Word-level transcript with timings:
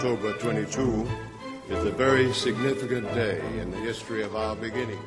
October 0.00 0.32
22 0.38 1.06
is 1.68 1.84
a 1.84 1.90
very 1.90 2.32
significant 2.32 3.06
day 3.12 3.38
in 3.60 3.70
the 3.70 3.76
history 3.76 4.22
of 4.22 4.34
our 4.34 4.56
beginnings. 4.56 4.98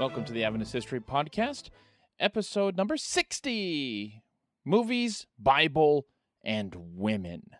Welcome 0.00 0.24
to 0.24 0.32
the 0.32 0.42
Adventist 0.42 0.72
History 0.72 0.98
Podcast, 0.98 1.70
episode 2.18 2.76
number 2.76 2.96
60 2.96 4.24
Movies, 4.64 5.28
Bible, 5.38 6.06
and 6.44 6.74
Women. 6.76 7.50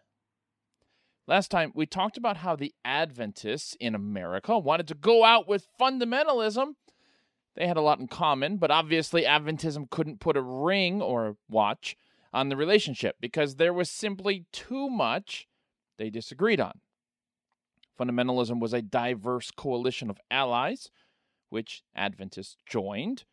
Last 1.28 1.52
time, 1.52 1.70
we 1.76 1.86
talked 1.86 2.16
about 2.16 2.38
how 2.38 2.56
the 2.56 2.74
Adventists 2.84 3.76
in 3.78 3.94
America 3.94 4.58
wanted 4.58 4.88
to 4.88 4.96
go 4.96 5.22
out 5.22 5.46
with 5.46 5.68
fundamentalism. 5.80 6.74
They 7.54 7.68
had 7.68 7.76
a 7.76 7.82
lot 7.82 8.00
in 8.00 8.08
common, 8.08 8.56
but 8.56 8.72
obviously, 8.72 9.22
Adventism 9.22 9.88
couldn't 9.90 10.18
put 10.18 10.36
a 10.36 10.42
ring 10.42 11.00
or 11.00 11.36
watch 11.48 11.96
on 12.32 12.48
the 12.48 12.56
relationship 12.56 13.14
because 13.20 13.54
there 13.54 13.72
was 13.72 13.88
simply 13.88 14.46
too 14.50 14.90
much 14.90 15.46
they 15.98 16.10
disagreed 16.10 16.60
on. 16.60 16.80
Fundamentalism 17.98 18.60
was 18.60 18.72
a 18.72 18.82
diverse 18.82 19.50
coalition 19.50 20.10
of 20.10 20.18
allies, 20.30 20.90
which 21.50 21.82
Adventists 21.94 22.56
joined. 22.66 23.24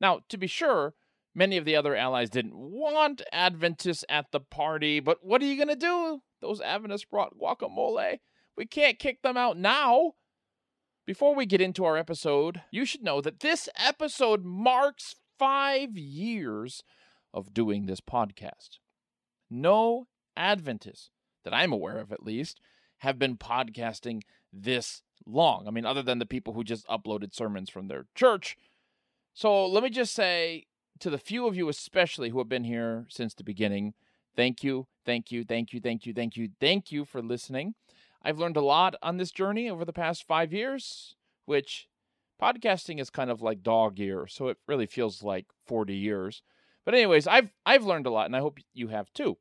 Now, 0.00 0.20
to 0.28 0.36
be 0.36 0.46
sure, 0.46 0.94
many 1.34 1.56
of 1.56 1.64
the 1.64 1.76
other 1.76 1.96
allies 1.96 2.30
didn't 2.30 2.56
want 2.56 3.22
Adventists 3.32 4.04
at 4.08 4.26
the 4.32 4.40
party, 4.40 5.00
but 5.00 5.18
what 5.22 5.42
are 5.42 5.46
you 5.46 5.56
going 5.56 5.68
to 5.68 5.76
do? 5.76 6.22
Those 6.40 6.60
Adventists 6.60 7.04
brought 7.04 7.38
guacamole. 7.38 8.18
We 8.56 8.66
can't 8.66 8.98
kick 8.98 9.22
them 9.22 9.36
out 9.36 9.56
now. 9.56 10.12
Before 11.06 11.34
we 11.34 11.46
get 11.46 11.60
into 11.60 11.84
our 11.84 11.96
episode, 11.96 12.62
you 12.70 12.84
should 12.84 13.02
know 13.02 13.20
that 13.20 13.40
this 13.40 13.68
episode 13.76 14.44
marks 14.44 15.16
five 15.38 15.96
years 15.96 16.82
of 17.32 17.54
doing 17.54 17.86
this 17.86 18.00
podcast. 18.00 18.78
No 19.50 20.06
Adventists, 20.36 21.10
that 21.44 21.54
I'm 21.54 21.72
aware 21.72 21.98
of 21.98 22.12
at 22.12 22.24
least, 22.24 22.60
have 22.98 23.18
been 23.18 23.36
podcasting 23.36 24.22
this 24.52 25.02
long. 25.26 25.66
I 25.66 25.70
mean, 25.70 25.86
other 25.86 26.02
than 26.02 26.18
the 26.18 26.26
people 26.26 26.54
who 26.54 26.64
just 26.64 26.86
uploaded 26.88 27.34
sermons 27.34 27.70
from 27.70 27.88
their 27.88 28.06
church. 28.14 28.56
So 29.32 29.66
let 29.66 29.82
me 29.82 29.90
just 29.90 30.14
say 30.14 30.66
to 30.98 31.10
the 31.10 31.18
few 31.18 31.46
of 31.46 31.56
you, 31.56 31.68
especially 31.68 32.30
who 32.30 32.38
have 32.38 32.48
been 32.48 32.64
here 32.64 33.06
since 33.08 33.34
the 33.34 33.44
beginning, 33.44 33.94
thank 34.36 34.62
you, 34.62 34.86
thank 35.04 35.30
you, 35.30 35.44
thank 35.44 35.72
you, 35.72 35.80
thank 35.80 36.06
you, 36.06 36.12
thank 36.12 36.36
you, 36.36 36.48
thank 36.60 36.92
you 36.92 37.04
for 37.04 37.22
listening. 37.22 37.74
I've 38.22 38.38
learned 38.38 38.56
a 38.56 38.62
lot 38.62 38.96
on 39.02 39.16
this 39.16 39.30
journey 39.30 39.70
over 39.70 39.84
the 39.84 39.92
past 39.92 40.26
five 40.26 40.52
years, 40.52 41.14
which 41.46 41.88
podcasting 42.40 43.00
is 43.00 43.08
kind 43.10 43.30
of 43.30 43.40
like 43.40 43.62
dog 43.62 43.98
year, 43.98 44.26
so 44.26 44.48
it 44.48 44.58
really 44.66 44.86
feels 44.86 45.22
like 45.22 45.46
40 45.66 45.94
years. 45.94 46.42
But 46.84 46.94
anyways, 46.94 47.26
I've 47.26 47.52
I've 47.64 47.84
learned 47.84 48.06
a 48.06 48.10
lot, 48.10 48.26
and 48.26 48.36
I 48.36 48.40
hope 48.40 48.58
you 48.72 48.88
have 48.88 49.12
too. 49.12 49.38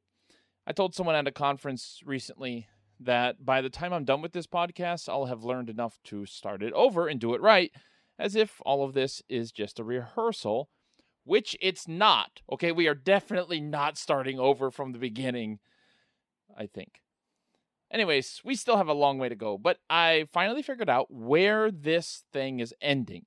I 0.69 0.71
told 0.71 0.93
someone 0.93 1.15
at 1.15 1.27
a 1.27 1.31
conference 1.31 1.99
recently 2.05 2.67
that 2.99 3.43
by 3.43 3.59
the 3.59 3.71
time 3.71 3.91
I'm 3.91 4.05
done 4.05 4.21
with 4.21 4.33
this 4.33 4.45
podcast, 4.45 5.09
I'll 5.09 5.25
have 5.25 5.43
learned 5.43 5.67
enough 5.67 5.97
to 6.05 6.27
start 6.27 6.61
it 6.61 6.71
over 6.73 7.07
and 7.07 7.19
do 7.19 7.33
it 7.33 7.41
right, 7.41 7.71
as 8.19 8.35
if 8.35 8.61
all 8.67 8.83
of 8.83 8.93
this 8.93 9.23
is 9.27 9.51
just 9.51 9.79
a 9.79 9.83
rehearsal, 9.83 10.69
which 11.23 11.57
it's 11.59 11.87
not. 11.87 12.41
Okay, 12.51 12.71
we 12.71 12.87
are 12.87 12.93
definitely 12.93 13.59
not 13.59 13.97
starting 13.97 14.39
over 14.39 14.69
from 14.69 14.91
the 14.91 14.99
beginning, 14.99 15.57
I 16.55 16.67
think. 16.67 17.01
Anyways, 17.89 18.41
we 18.45 18.53
still 18.53 18.77
have 18.77 18.89
a 18.89 18.93
long 18.93 19.17
way 19.17 19.27
to 19.27 19.35
go, 19.35 19.57
but 19.57 19.79
I 19.89 20.27
finally 20.31 20.61
figured 20.61 20.87
out 20.87 21.07
where 21.09 21.71
this 21.71 22.25
thing 22.31 22.59
is 22.59 22.75
ending. 22.79 23.21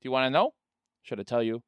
Do 0.00 0.06
you 0.06 0.12
want 0.12 0.26
to 0.26 0.30
know? 0.30 0.54
Should 1.02 1.18
I 1.18 1.24
tell 1.24 1.42
you? 1.42 1.64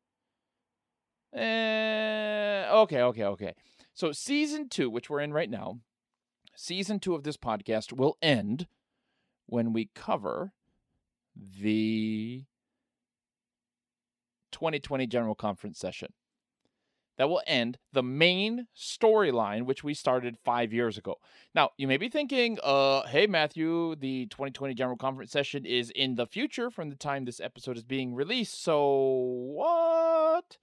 Eh, 1.35 2.65
okay, 2.71 3.03
okay, 3.03 3.25
okay. 3.25 3.55
So, 3.96 4.12
season 4.12 4.68
two, 4.68 4.90
which 4.90 5.08
we're 5.08 5.20
in 5.20 5.33
right 5.33 5.48
now, 5.48 5.80
season 6.55 7.01
two 7.01 7.14
of 7.14 7.23
this 7.23 7.39
podcast 7.39 7.95
will 7.95 8.18
end 8.20 8.67
when 9.46 9.73
we 9.73 9.89
cover 9.95 10.52
the 11.34 12.45
2020 14.52 15.06
General 15.06 15.35
Conference 15.35 15.79
session. 15.79 16.12
That 17.17 17.30
will 17.30 17.40
end 17.46 17.79
the 17.95 18.02
main 18.02 18.67
storyline, 18.77 19.64
which 19.64 19.83
we 19.83 19.95
started 19.95 20.36
five 20.45 20.74
years 20.74 20.98
ago. 20.98 21.17
Now, 21.55 21.70
you 21.79 21.89
may 21.89 21.96
be 21.96 22.11
thinking, 22.11 22.58
uh, 22.62 23.06
hey, 23.06 23.27
Matthew, 23.27 23.96
the 23.96 24.27
2020 24.27 24.74
General 24.74 24.98
Conference 24.98 25.33
session 25.33 25.64
is 25.64 25.89
in 25.89 26.17
the 26.17 26.27
future 26.27 26.70
from 26.70 26.90
the 26.90 26.96
time 26.96 27.24
this 27.24 27.40
episode 27.40 27.79
is 27.79 27.83
being 27.83 28.14
released. 28.14 28.62
So, 28.62 28.92
what? 29.55 30.58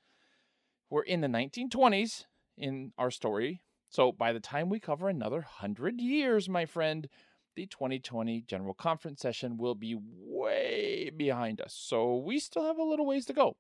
We're 0.91 1.01
in 1.01 1.21
the 1.21 1.27
1920s 1.27 2.25
in 2.57 2.93
our 2.97 3.11
story. 3.11 3.61
So 3.89 4.11
by 4.11 4.33
the 4.33 4.39
time 4.39 4.69
we 4.69 4.79
cover 4.79 5.09
another 5.09 5.37
100 5.37 6.01
years, 6.01 6.49
my 6.49 6.65
friend, 6.65 7.07
the 7.55 7.67
2020 7.67 8.41
General 8.47 8.73
Conference 8.73 9.21
session 9.21 9.57
will 9.57 9.75
be 9.75 9.95
way 9.99 11.11
behind 11.15 11.61
us. 11.61 11.75
So 11.77 12.15
we 12.17 12.39
still 12.39 12.65
have 12.65 12.79
a 12.79 12.83
little 12.83 13.05
ways 13.05 13.25
to 13.27 13.33
go. 13.33 13.55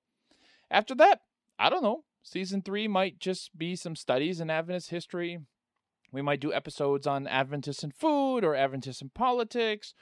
After 0.71 0.95
that, 0.95 1.21
I 1.59 1.69
don't 1.69 1.83
know. 1.83 2.03
Season 2.23 2.61
three 2.61 2.87
might 2.87 3.19
just 3.19 3.55
be 3.57 3.75
some 3.75 3.95
studies 3.95 4.39
in 4.39 4.49
Adventist 4.49 4.89
history. 4.89 5.39
We 6.11 6.21
might 6.21 6.39
do 6.39 6.53
episodes 6.53 7.05
on 7.05 7.27
Adventist 7.27 7.83
and 7.83 7.93
food 7.93 8.43
or 8.43 8.55
Adventist 8.55 9.01
and 9.01 9.13
politics, 9.13 9.93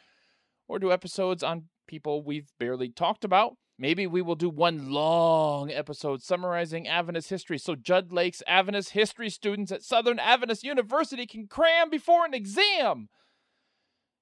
or 0.67 0.77
do 0.79 0.91
episodes 0.91 1.43
on 1.43 1.69
people 1.87 2.23
we've 2.23 2.51
barely 2.59 2.89
talked 2.89 3.23
about. 3.23 3.57
Maybe 3.81 4.05
we 4.05 4.21
will 4.21 4.35
do 4.35 4.47
one 4.47 4.91
long 4.91 5.71
episode 5.71 6.21
summarizing 6.21 6.87
Adventist 6.87 7.31
history 7.31 7.57
so 7.57 7.73
Jud 7.73 8.11
Lake's 8.11 8.43
Adventist 8.45 8.91
history 8.91 9.27
students 9.31 9.71
at 9.71 9.81
Southern 9.81 10.19
Adventist 10.19 10.63
University 10.63 11.25
can 11.25 11.47
cram 11.47 11.89
before 11.89 12.23
an 12.23 12.35
exam. 12.35 13.09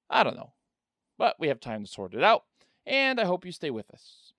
I 0.08 0.24
don't 0.24 0.34
know. 0.34 0.54
But 1.18 1.36
we 1.38 1.48
have 1.48 1.60
time 1.60 1.84
to 1.84 1.90
sort 1.90 2.14
it 2.14 2.22
out, 2.22 2.44
and 2.86 3.20
I 3.20 3.26
hope 3.26 3.44
you 3.44 3.52
stay 3.52 3.68
with 3.68 3.90
us. 3.90 4.32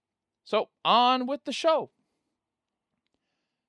So, 0.43 0.69
on 0.83 1.27
with 1.27 1.43
the 1.45 1.53
show. 1.53 1.91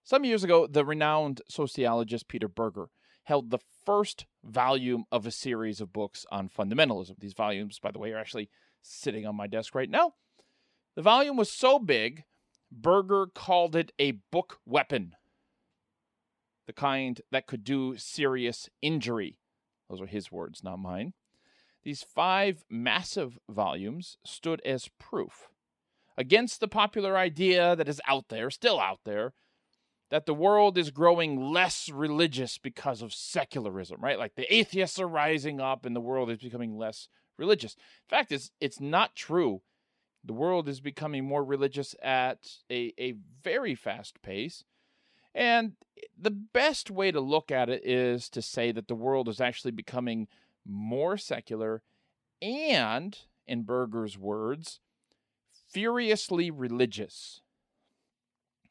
Some 0.05 0.25
years 0.25 0.43
ago, 0.43 0.67
the 0.67 0.87
renowned 0.87 1.43
sociologist 1.51 2.29
Peter 2.29 2.49
Berger 2.49 2.89
held 3.25 3.51
the 3.51 3.61
first 3.85 4.25
volume 4.43 5.05
of 5.13 5.27
a 5.27 5.31
series 5.31 5.83
of 5.83 5.93
books 5.93 6.25
on 6.33 6.49
fundamentalism. 6.49 7.19
These 7.19 7.35
volumes, 7.35 7.79
by 7.79 7.91
the 7.91 7.99
way, 7.99 8.11
are 8.13 8.19
actually 8.19 8.49
sitting 8.81 9.27
on 9.27 9.37
my 9.37 9.47
desk 9.47 9.75
right 9.75 9.91
now. 9.91 10.15
The 10.95 11.03
volume 11.03 11.37
was 11.37 11.51
so 11.51 11.79
big, 11.79 12.25
Berger 12.71 13.27
called 13.27 13.75
it 13.75 13.93
a 13.99 14.13
book 14.31 14.61
weapon, 14.67 15.15
the 16.67 16.73
kind 16.73 17.21
that 17.31 17.47
could 17.47 17.65
do 17.65 17.97
serious 17.97 18.69
injury. 18.83 19.39
Those 19.89 20.03
are 20.03 20.07
his 20.07 20.31
words, 20.31 20.63
not 20.63 20.79
mine. 20.79 21.15
These 21.83 22.03
five 22.03 22.65
massive 22.71 23.39
volumes 23.49 24.19
stood 24.25 24.61
as 24.65 24.89
proof 24.99 25.49
against 26.17 26.61
the 26.61 26.69
popular 26.69 27.17
idea 27.17 27.75
that 27.75 27.89
is 27.89 28.01
out 28.07 28.29
there, 28.29 28.51
still 28.51 28.79
out 28.79 29.01
there, 29.05 29.33
that 30.11 30.27
the 30.27 30.35
world 30.35 30.77
is 30.77 30.91
growing 30.91 31.41
less 31.41 31.89
religious 31.89 32.59
because 32.59 33.01
of 33.01 33.15
secularism, 33.15 33.99
right? 34.01 34.19
Like 34.19 34.35
the 34.35 34.55
atheists 34.55 34.99
are 35.01 35.09
rising 35.09 35.59
up 35.59 35.87
and 35.87 35.97
the 35.97 36.01
world 36.01 36.31
is 36.31 36.39
becoming 36.39 36.77
less 36.77 37.09
religious. 37.39 37.75
In 37.75 38.17
fact, 38.17 38.31
it's, 38.31 38.51
it's 38.61 38.79
not 38.79 39.17
true 39.17 39.63
the 40.25 40.33
world 40.33 40.69
is 40.69 40.81
becoming 40.81 41.25
more 41.25 41.45
religious 41.45 41.95
at 42.03 42.39
a, 42.71 42.93
a 42.99 43.15
very 43.43 43.75
fast 43.75 44.23
pace. 44.23 44.65
And 45.35 45.73
the 46.19 46.31
best 46.31 46.91
way 46.91 47.11
to 47.11 47.21
look 47.21 47.51
at 47.51 47.69
it 47.69 47.87
is 47.87 48.29
to 48.31 48.43
say 48.43 48.71
that 48.73 48.89
the 48.89 48.95
world 48.95 49.29
is 49.29 49.41
actually 49.41 49.71
becoming 49.71 50.29
more 50.67 51.17
secular 51.17 51.83
and, 52.41 53.19
in 53.47 53.63
Berger's 53.63 54.19
words, 54.19 54.81
furiously 55.71 56.51
religious. 56.51 57.41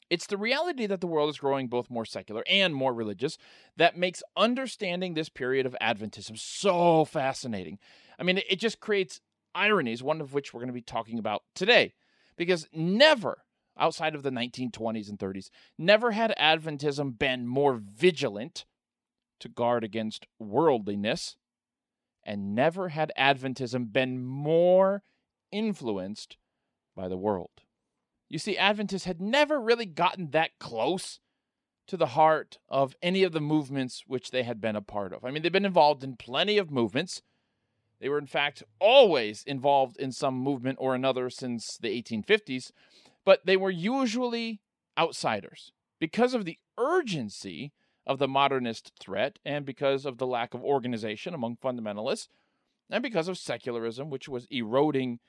It's 0.08 0.26
the 0.26 0.36
reality 0.36 0.86
that 0.86 1.00
the 1.00 1.06
world 1.06 1.30
is 1.30 1.38
growing 1.38 1.68
both 1.68 1.90
more 1.90 2.04
secular 2.04 2.44
and 2.46 2.74
more 2.74 2.92
religious 2.92 3.38
that 3.76 3.96
makes 3.96 4.22
understanding 4.36 5.14
this 5.14 5.30
period 5.30 5.64
of 5.64 5.74
Adventism 5.80 6.38
so 6.38 7.04
fascinating. 7.04 7.78
I 8.18 8.22
mean, 8.22 8.40
it 8.48 8.60
just 8.60 8.78
creates 8.78 9.20
ironies, 9.54 10.02
one 10.02 10.20
of 10.20 10.34
which 10.34 10.52
we're 10.52 10.60
going 10.60 10.68
to 10.68 10.72
be 10.72 10.82
talking 10.82 11.18
about 11.18 11.42
today. 11.54 11.94
Because 12.36 12.66
never, 12.72 13.44
outside 13.78 14.14
of 14.14 14.22
the 14.22 14.30
1920s 14.30 15.08
and 15.08 15.18
30s, 15.18 15.50
never 15.78 16.12
had 16.12 16.34
Adventism 16.38 17.18
been 17.18 17.46
more 17.46 17.74
vigilant 17.74 18.64
to 19.40 19.48
guard 19.48 19.84
against 19.84 20.26
worldliness, 20.38 21.36
and 22.24 22.54
never 22.54 22.90
had 22.90 23.12
Adventism 23.18 23.92
been 23.92 24.22
more 24.22 25.02
influenced 25.50 26.36
by 26.94 27.08
the 27.08 27.16
world. 27.16 27.50
You 28.28 28.38
see, 28.38 28.56
Adventists 28.56 29.04
had 29.04 29.20
never 29.20 29.60
really 29.60 29.84
gotten 29.84 30.30
that 30.30 30.58
close 30.58 31.20
to 31.88 31.96
the 31.96 32.06
heart 32.06 32.58
of 32.68 32.94
any 33.02 33.24
of 33.24 33.32
the 33.32 33.40
movements 33.40 34.04
which 34.06 34.30
they 34.30 34.44
had 34.44 34.60
been 34.60 34.76
a 34.76 34.80
part 34.80 35.12
of. 35.12 35.24
I 35.24 35.30
mean, 35.30 35.42
they've 35.42 35.52
been 35.52 35.64
involved 35.64 36.04
in 36.04 36.16
plenty 36.16 36.56
of 36.56 36.70
movements, 36.70 37.20
they 38.02 38.08
were, 38.08 38.18
in 38.18 38.26
fact, 38.26 38.64
always 38.80 39.44
involved 39.44 39.96
in 39.96 40.10
some 40.10 40.34
movement 40.34 40.76
or 40.80 40.92
another 40.92 41.30
since 41.30 41.78
the 41.78 42.02
1850s, 42.02 42.72
but 43.24 43.46
they 43.46 43.56
were 43.56 43.70
usually 43.70 44.60
outsiders. 44.98 45.70
Because 46.00 46.34
of 46.34 46.44
the 46.44 46.58
urgency 46.76 47.72
of 48.04 48.18
the 48.18 48.26
modernist 48.26 48.90
threat 49.00 49.38
and 49.44 49.64
because 49.64 50.04
of 50.04 50.18
the 50.18 50.26
lack 50.26 50.52
of 50.52 50.64
organization 50.64 51.32
among 51.32 51.58
fundamentalists, 51.58 52.26
and 52.90 53.04
because 53.04 53.28
of 53.28 53.38
secularism, 53.38 54.10
which 54.10 54.28
was 54.28 54.48
eroding 54.50 55.20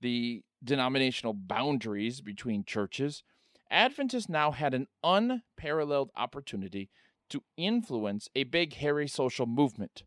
the 0.00 0.42
denominational 0.62 1.34
boundaries 1.34 2.20
between 2.20 2.64
churches, 2.64 3.24
Adventists 3.68 4.28
now 4.28 4.52
had 4.52 4.74
an 4.74 4.86
unparalleled 5.02 6.10
opportunity 6.14 6.88
to 7.30 7.42
influence 7.56 8.28
a 8.36 8.44
big, 8.44 8.74
hairy 8.74 9.08
social 9.08 9.46
movement. 9.46 10.04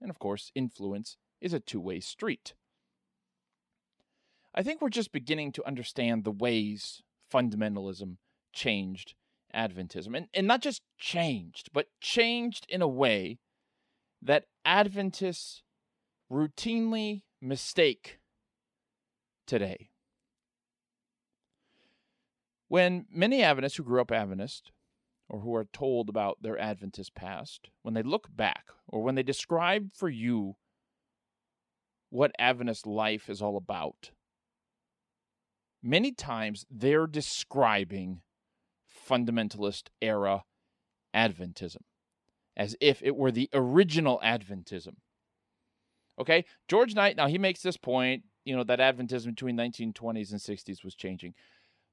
And 0.00 0.08
of 0.08 0.18
course, 0.18 0.50
influence 0.54 1.18
is 1.40 1.52
a 1.52 1.60
two 1.60 1.80
way 1.80 2.00
street. 2.00 2.54
I 4.54 4.62
think 4.62 4.80
we're 4.80 4.88
just 4.88 5.12
beginning 5.12 5.52
to 5.52 5.66
understand 5.66 6.24
the 6.24 6.30
ways 6.30 7.02
fundamentalism 7.32 8.16
changed 8.52 9.14
Adventism. 9.54 10.16
And, 10.16 10.28
and 10.34 10.46
not 10.46 10.62
just 10.62 10.82
changed, 10.98 11.70
but 11.72 11.88
changed 12.00 12.66
in 12.68 12.82
a 12.82 12.88
way 12.88 13.38
that 14.22 14.44
Adventists 14.64 15.62
routinely 16.30 17.22
mistake 17.40 18.18
today. 19.46 19.90
When 22.68 23.06
many 23.10 23.42
Adventists 23.42 23.76
who 23.76 23.84
grew 23.84 24.00
up 24.00 24.10
Adventist 24.10 24.72
or 25.28 25.40
who 25.40 25.54
are 25.54 25.64
told 25.64 26.08
about 26.08 26.42
their 26.42 26.58
Adventist 26.58 27.14
past, 27.14 27.68
when 27.82 27.94
they 27.94 28.02
look 28.02 28.28
back 28.34 28.66
or 28.88 29.02
when 29.02 29.14
they 29.14 29.22
describe 29.22 29.90
for 29.94 30.08
you 30.08 30.56
what 32.10 32.32
Adventist 32.38 32.86
life 32.86 33.28
is 33.28 33.42
all 33.42 33.56
about, 33.56 34.10
many 35.82 36.12
times 36.12 36.64
they're 36.70 37.06
describing 37.06 38.22
fundamentalist 39.08 39.88
era 40.00 40.44
Adventism 41.14 41.82
as 42.56 42.74
if 42.80 43.02
it 43.02 43.16
were 43.16 43.30
the 43.30 43.50
original 43.52 44.20
Adventism. 44.24 44.94
Okay, 46.18 46.44
George 46.68 46.94
Knight, 46.94 47.16
now 47.16 47.26
he 47.26 47.36
makes 47.36 47.60
this 47.60 47.76
point, 47.76 48.22
you 48.44 48.56
know, 48.56 48.64
that 48.64 48.78
Adventism 48.78 49.26
between 49.26 49.56
1920s 49.56 50.30
and 50.32 50.40
60s 50.40 50.82
was 50.82 50.94
changing. 50.94 51.34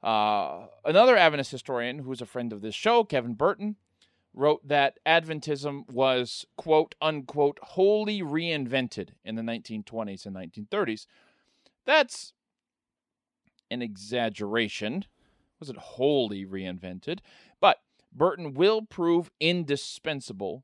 Uh, 0.02 0.68
another 0.86 1.18
Adventist 1.18 1.52
historian 1.52 2.00
who's 2.00 2.22
a 2.22 2.26
friend 2.26 2.54
of 2.54 2.62
this 2.62 2.76
show, 2.76 3.04
Kevin 3.04 3.34
Burton, 3.34 3.76
wrote 4.34 4.68
that 4.68 5.00
Adventism 5.06 5.90
was, 5.92 6.46
quote 6.58 6.96
unquote, 7.02 7.60
wholly 7.62 8.22
reinvented 8.22 9.10
in 9.24 9.36
the 9.36 9.42
1920s 9.42 10.26
and 10.26 10.36
1930s. 10.36 11.06
That's 11.86 12.34
an 13.70 13.82
exaggeration. 13.82 15.06
Was 15.60 15.70
it 15.70 15.78
wholly 15.78 16.46
reinvented? 16.46 17.20
But 17.60 17.78
Burton 18.12 18.54
will 18.54 18.82
prove 18.82 19.32
indispensable 19.40 20.64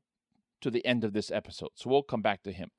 to 0.60 0.70
the 0.70 0.84
end 0.84 1.04
of 1.04 1.12
this 1.12 1.30
episode. 1.30 1.70
So 1.74 1.90
we'll 1.90 2.02
come 2.02 2.22
back 2.22 2.42
to 2.44 2.52
him. 2.52 2.70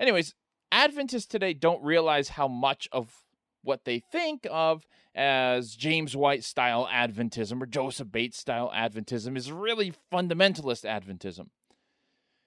Anyways, 0.00 0.34
Adventists 0.70 1.26
today 1.26 1.52
don't 1.52 1.82
realize 1.82 2.30
how 2.30 2.48
much 2.48 2.88
of 2.90 3.24
what 3.62 3.84
they 3.84 3.98
think 3.98 4.46
of 4.50 4.86
as 5.14 5.74
James 5.76 6.16
White 6.16 6.44
style 6.44 6.88
Adventism 6.92 7.62
or 7.62 7.66
Joseph 7.66 8.10
Bates 8.10 8.38
style 8.38 8.70
Adventism 8.74 9.36
is 9.36 9.52
really 9.52 9.92
fundamentalist 10.12 10.84
Adventism. 10.84 11.48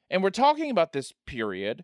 And 0.10 0.22
we're 0.22 0.30
talking 0.30 0.72
about 0.72 0.94
this 0.94 1.14
period 1.26 1.84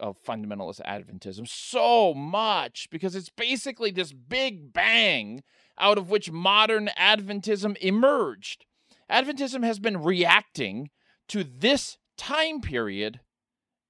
of 0.00 0.16
fundamentalist 0.22 0.80
Adventism 0.86 1.48
so 1.48 2.14
much 2.14 2.88
because 2.90 3.16
it's 3.16 3.30
basically 3.30 3.90
this 3.90 4.12
big 4.12 4.72
bang 4.72 5.42
out 5.78 5.98
of 5.98 6.10
which 6.10 6.30
modern 6.30 6.90
Adventism 6.98 7.76
emerged. 7.78 8.64
Adventism 9.10 9.64
has 9.64 9.78
been 9.78 10.02
reacting 10.02 10.90
to 11.28 11.44
this 11.44 11.98
time 12.16 12.60
period 12.60 13.20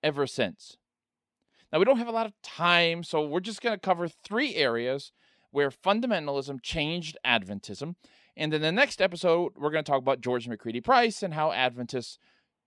ever 0.02 0.26
since. 0.26 0.76
Now, 1.72 1.78
we 1.78 1.84
don't 1.84 1.98
have 1.98 2.08
a 2.08 2.12
lot 2.12 2.26
of 2.26 2.32
time, 2.42 3.02
so 3.02 3.26
we're 3.26 3.40
just 3.40 3.60
going 3.60 3.74
to 3.74 3.80
cover 3.80 4.08
three 4.08 4.54
areas 4.54 5.12
where 5.50 5.70
fundamentalism 5.70 6.62
changed 6.62 7.16
Adventism. 7.26 7.94
And 8.36 8.54
in 8.54 8.62
the 8.62 8.72
next 8.72 9.02
episode, 9.02 9.52
we're 9.56 9.70
going 9.70 9.84
to 9.84 9.90
talk 9.90 10.00
about 10.00 10.20
George 10.20 10.48
McCready 10.48 10.80
Price 10.80 11.22
and 11.22 11.34
how 11.34 11.52
Adventists 11.52 12.18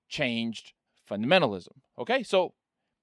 changed 0.10 0.74
fundamentalism. 1.10 1.80
Okay, 1.98 2.24
so 2.24 2.54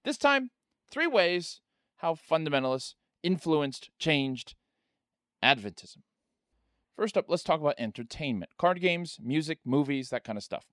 this 0.04 0.18
time, 0.18 0.50
three 0.90 1.06
ways 1.06 1.60
how 1.96 2.14
fundamentalists 2.14 2.94
influenced, 3.22 3.90
changed 3.98 4.54
Adventism. 5.42 5.98
First 6.96 7.16
up, 7.16 7.26
let's 7.28 7.42
talk 7.42 7.60
about 7.60 7.74
entertainment 7.78 8.52
card 8.58 8.80
games, 8.80 9.18
music, 9.22 9.58
movies, 9.64 10.10
that 10.10 10.24
kind 10.24 10.36
of 10.36 10.44
stuff. 10.44 10.66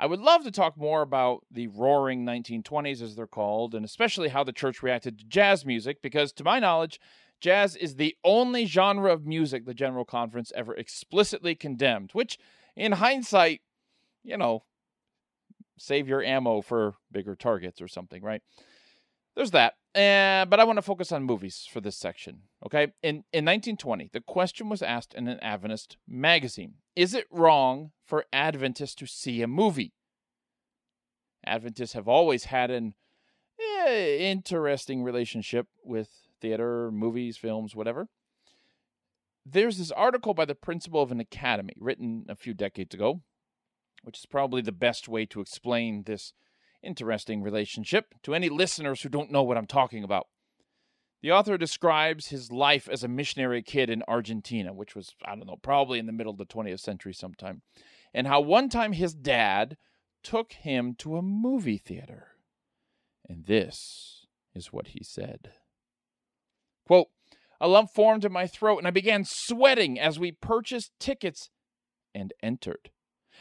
I 0.00 0.06
would 0.06 0.20
love 0.20 0.44
to 0.44 0.50
talk 0.50 0.78
more 0.78 1.02
about 1.02 1.44
the 1.50 1.66
roaring 1.68 2.24
1920s, 2.24 3.02
as 3.02 3.16
they're 3.16 3.26
called, 3.26 3.74
and 3.74 3.84
especially 3.84 4.30
how 4.30 4.42
the 4.42 4.50
church 4.50 4.82
reacted 4.82 5.18
to 5.18 5.26
jazz 5.26 5.66
music, 5.66 6.00
because 6.00 6.32
to 6.32 6.44
my 6.44 6.58
knowledge, 6.58 6.98
jazz 7.38 7.76
is 7.76 7.96
the 7.96 8.16
only 8.24 8.64
genre 8.64 9.12
of 9.12 9.26
music 9.26 9.66
the 9.66 9.74
General 9.74 10.06
Conference 10.06 10.52
ever 10.56 10.74
explicitly 10.74 11.54
condemned, 11.54 12.12
which, 12.14 12.38
in 12.74 12.92
hindsight, 12.92 13.60
you 14.24 14.38
know, 14.38 14.64
save 15.76 16.08
your 16.08 16.22
ammo 16.22 16.62
for 16.62 16.94
bigger 17.12 17.36
targets 17.36 17.82
or 17.82 17.88
something, 17.88 18.22
right? 18.22 18.40
There's 19.36 19.50
that. 19.50 19.74
Uh, 19.94 20.44
but 20.44 20.60
I 20.60 20.64
want 20.64 20.76
to 20.76 20.82
focus 20.82 21.10
on 21.10 21.24
movies 21.24 21.66
for 21.70 21.80
this 21.80 21.96
section. 21.96 22.42
Okay. 22.64 22.92
In, 23.02 23.24
in 23.32 23.44
1920, 23.44 24.10
the 24.12 24.20
question 24.20 24.68
was 24.68 24.82
asked 24.82 25.14
in 25.14 25.26
an 25.26 25.40
Adventist 25.40 25.96
magazine 26.06 26.74
Is 26.94 27.12
it 27.12 27.26
wrong 27.30 27.90
for 28.06 28.24
Adventists 28.32 28.94
to 28.96 29.06
see 29.06 29.42
a 29.42 29.48
movie? 29.48 29.92
Adventists 31.44 31.94
have 31.94 32.06
always 32.06 32.44
had 32.44 32.70
an 32.70 32.94
eh, 33.58 34.18
interesting 34.18 35.02
relationship 35.02 35.66
with 35.84 36.08
theater, 36.40 36.90
movies, 36.92 37.36
films, 37.36 37.74
whatever. 37.74 38.08
There's 39.44 39.78
this 39.78 39.90
article 39.90 40.34
by 40.34 40.44
the 40.44 40.54
principal 40.54 41.02
of 41.02 41.10
an 41.10 41.18
academy 41.18 41.74
written 41.78 42.26
a 42.28 42.36
few 42.36 42.54
decades 42.54 42.94
ago, 42.94 43.22
which 44.02 44.18
is 44.18 44.26
probably 44.26 44.62
the 44.62 44.70
best 44.70 45.08
way 45.08 45.26
to 45.26 45.40
explain 45.40 46.04
this 46.04 46.32
interesting 46.82 47.42
relationship 47.42 48.14
to 48.22 48.34
any 48.34 48.48
listeners 48.48 49.02
who 49.02 49.08
don't 49.08 49.30
know 49.30 49.42
what 49.42 49.56
I'm 49.56 49.66
talking 49.66 50.04
about. 50.04 50.26
The 51.22 51.32
author 51.32 51.58
describes 51.58 52.28
his 52.28 52.50
life 52.50 52.88
as 52.88 53.04
a 53.04 53.08
missionary 53.08 53.62
kid 53.62 53.90
in 53.90 54.02
Argentina, 54.08 54.72
which 54.72 54.94
was, 54.94 55.14
I 55.24 55.34
don't 55.34 55.46
know, 55.46 55.58
probably 55.60 55.98
in 55.98 56.06
the 56.06 56.12
middle 56.12 56.32
of 56.32 56.38
the 56.38 56.46
20th 56.46 56.80
century 56.80 57.12
sometime, 57.12 57.62
and 58.14 58.26
how 58.26 58.40
one 58.40 58.68
time 58.68 58.92
his 58.92 59.14
dad 59.14 59.76
took 60.22 60.52
him 60.52 60.94
to 60.96 61.16
a 61.16 61.22
movie 61.22 61.78
theater. 61.78 62.28
And 63.28 63.44
this 63.44 64.26
is 64.54 64.72
what 64.72 64.88
he 64.88 65.04
said 65.04 65.52
Quote, 66.86 67.08
a 67.60 67.68
lump 67.68 67.90
formed 67.90 68.24
in 68.24 68.32
my 68.32 68.46
throat, 68.46 68.78
and 68.78 68.86
I 68.88 68.90
began 68.90 69.24
sweating 69.24 70.00
as 70.00 70.18
we 70.18 70.32
purchased 70.32 70.92
tickets 70.98 71.50
and 72.14 72.32
entered. 72.42 72.90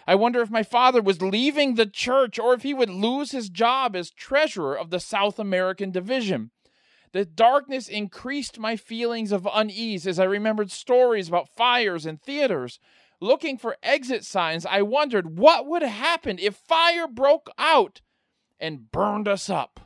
I 0.07 0.15
wonder 0.15 0.41
if 0.41 0.49
my 0.49 0.63
father 0.63 1.01
was 1.01 1.21
leaving 1.21 1.75
the 1.75 1.85
church 1.85 2.39
or 2.39 2.53
if 2.53 2.63
he 2.63 2.73
would 2.73 2.89
lose 2.89 3.31
his 3.31 3.49
job 3.49 3.95
as 3.95 4.09
treasurer 4.09 4.77
of 4.77 4.89
the 4.89 4.99
South 4.99 5.39
American 5.39 5.91
division. 5.91 6.51
The 7.11 7.25
darkness 7.25 7.87
increased 7.87 8.59
my 8.59 8.75
feelings 8.75 9.31
of 9.31 9.47
unease 9.51 10.05
as 10.05 10.19
I 10.19 10.25
remembered 10.25 10.71
stories 10.71 11.27
about 11.27 11.49
fires 11.49 12.05
in 12.05 12.17
theaters. 12.17 12.79
Looking 13.19 13.57
for 13.57 13.77
exit 13.83 14.23
signs, 14.23 14.65
I 14.65 14.81
wondered 14.81 15.37
what 15.37 15.65
would 15.65 15.81
happen 15.81 16.37
if 16.39 16.55
fire 16.55 17.07
broke 17.07 17.49
out 17.57 18.01
and 18.59 18.91
burned 18.91 19.27
us 19.27 19.49
up. 19.49 19.79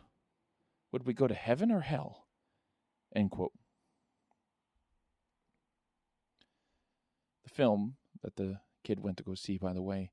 Would 0.92 1.06
we 1.06 1.14
go 1.14 1.28
to 1.28 1.34
heaven 1.34 1.72
or 1.72 1.82
hell? 1.82 2.28
End 3.16 3.32
quote. 3.32 3.54
The 7.44 7.50
film 7.50 7.96
that 8.22 8.36
the 8.36 8.60
kid 8.84 9.00
went 9.00 9.18
to 9.18 9.24
go 9.24 9.36
see, 9.36 9.58
by 9.58 9.74
the 9.74 9.82
way, 9.82 10.12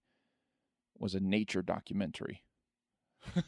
was 0.99 1.15
a 1.15 1.21
nature 1.21 1.63
documentary. 1.63 2.43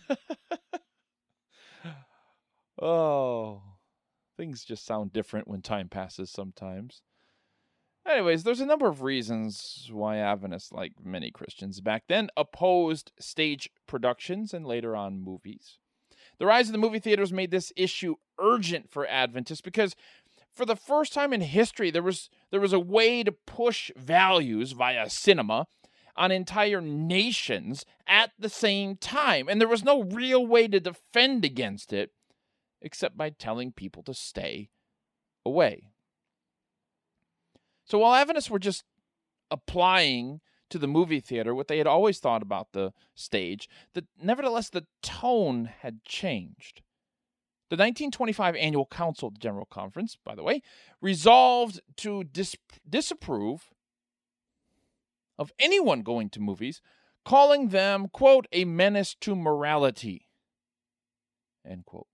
oh, 2.80 3.62
things 4.36 4.64
just 4.64 4.84
sound 4.86 5.12
different 5.12 5.48
when 5.48 5.62
time 5.62 5.88
passes 5.88 6.30
sometimes. 6.30 7.02
Anyways, 8.06 8.42
there's 8.42 8.60
a 8.60 8.66
number 8.66 8.88
of 8.88 9.02
reasons 9.02 9.88
why 9.92 10.16
Adventists, 10.16 10.72
like 10.72 10.92
many 11.04 11.30
Christians 11.30 11.80
back 11.80 12.04
then, 12.08 12.30
opposed 12.36 13.12
stage 13.20 13.70
productions 13.86 14.52
and 14.52 14.66
later 14.66 14.96
on 14.96 15.20
movies. 15.20 15.78
The 16.38 16.46
rise 16.46 16.68
of 16.68 16.72
the 16.72 16.78
movie 16.78 16.98
theaters 16.98 17.32
made 17.32 17.52
this 17.52 17.72
issue 17.76 18.16
urgent 18.40 18.90
for 18.90 19.06
Adventists 19.06 19.60
because 19.60 19.94
for 20.54 20.64
the 20.66 20.76
first 20.76 21.12
time 21.12 21.32
in 21.32 21.40
history 21.40 21.90
there 21.90 22.02
was 22.02 22.28
there 22.50 22.60
was 22.60 22.72
a 22.72 22.80
way 22.80 23.22
to 23.22 23.32
push 23.32 23.90
values 23.96 24.72
via 24.72 25.08
cinema 25.08 25.66
on 26.16 26.30
entire 26.30 26.80
nations 26.80 27.86
at 28.06 28.30
the 28.38 28.48
same 28.48 28.96
time 28.96 29.48
and 29.48 29.60
there 29.60 29.68
was 29.68 29.84
no 29.84 30.02
real 30.02 30.46
way 30.46 30.68
to 30.68 30.80
defend 30.80 31.44
against 31.44 31.92
it 31.92 32.10
except 32.82 33.16
by 33.16 33.30
telling 33.30 33.72
people 33.72 34.02
to 34.02 34.12
stay 34.12 34.68
away. 35.46 35.92
So 37.84 37.98
while 37.98 38.14
adventists 38.14 38.50
were 38.50 38.58
just 38.58 38.84
applying 39.50 40.40
to 40.70 40.78
the 40.78 40.88
movie 40.88 41.20
theater 41.20 41.54
what 41.54 41.68
they 41.68 41.78
had 41.78 41.86
always 41.86 42.18
thought 42.18 42.42
about 42.42 42.72
the 42.72 42.92
stage 43.14 43.68
that 43.92 44.06
nevertheless 44.20 44.70
the 44.70 44.86
tone 45.02 45.66
had 45.80 46.02
changed 46.02 46.80
The 47.72 47.76
1925 47.76 48.54
Annual 48.56 48.84
Council 48.84 49.28
of 49.28 49.34
the 49.36 49.40
General 49.40 49.64
Conference, 49.64 50.18
by 50.22 50.34
the 50.34 50.42
way, 50.42 50.60
resolved 51.00 51.80
to 51.96 52.22
dis- 52.22 52.54
disapprove 52.86 53.70
of 55.38 55.54
anyone 55.58 56.02
going 56.02 56.28
to 56.28 56.40
movies, 56.40 56.82
calling 57.24 57.68
them, 57.68 58.08
quote, 58.08 58.46
a 58.52 58.66
menace 58.66 59.16
to 59.22 59.34
morality, 59.34 60.28
end 61.66 61.86
quote. 61.86 62.08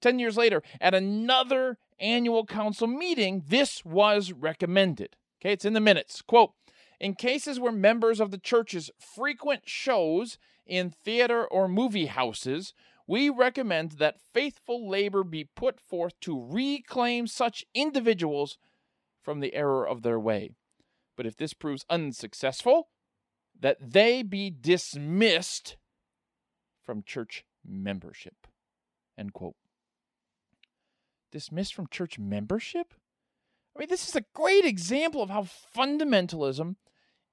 Ten 0.00 0.18
years 0.18 0.36
later, 0.36 0.60
at 0.80 0.92
another 0.92 1.78
annual 2.00 2.44
council 2.44 2.88
meeting, 2.88 3.44
this 3.46 3.84
was 3.84 4.32
recommended. 4.32 5.14
Okay, 5.40 5.52
it's 5.52 5.64
in 5.64 5.74
the 5.74 5.78
minutes. 5.78 6.20
Quote, 6.20 6.50
in 6.98 7.14
cases 7.14 7.60
where 7.60 7.70
members 7.70 8.18
of 8.18 8.32
the 8.32 8.38
churches 8.38 8.90
frequent 8.98 9.68
shows 9.68 10.36
in 10.66 10.90
theater 10.90 11.46
or 11.46 11.68
movie 11.68 12.06
houses, 12.06 12.74
we 13.10 13.28
recommend 13.28 13.90
that 13.92 14.20
faithful 14.32 14.88
labor 14.88 15.24
be 15.24 15.42
put 15.42 15.80
forth 15.80 16.12
to 16.20 16.46
reclaim 16.48 17.26
such 17.26 17.64
individuals 17.74 18.56
from 19.20 19.40
the 19.40 19.52
error 19.52 19.84
of 19.84 20.02
their 20.02 20.20
way. 20.20 20.50
But 21.16 21.26
if 21.26 21.36
this 21.36 21.52
proves 21.52 21.84
unsuccessful, 21.90 22.86
that 23.58 23.78
they 23.80 24.22
be 24.22 24.48
dismissed 24.48 25.76
from 26.84 27.02
church 27.02 27.44
membership. 27.66 28.46
End 29.18 29.32
quote. 29.32 29.56
Dismissed 31.32 31.74
from 31.74 31.88
church 31.88 32.16
membership? 32.16 32.94
I 33.74 33.80
mean, 33.80 33.88
this 33.88 34.08
is 34.08 34.14
a 34.14 34.24
great 34.34 34.64
example 34.64 35.20
of 35.20 35.30
how 35.30 35.48
fundamentalism 35.76 36.76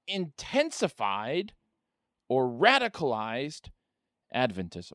intensified 0.08 1.52
or 2.28 2.48
radicalized 2.48 3.68
Adventism. 4.34 4.94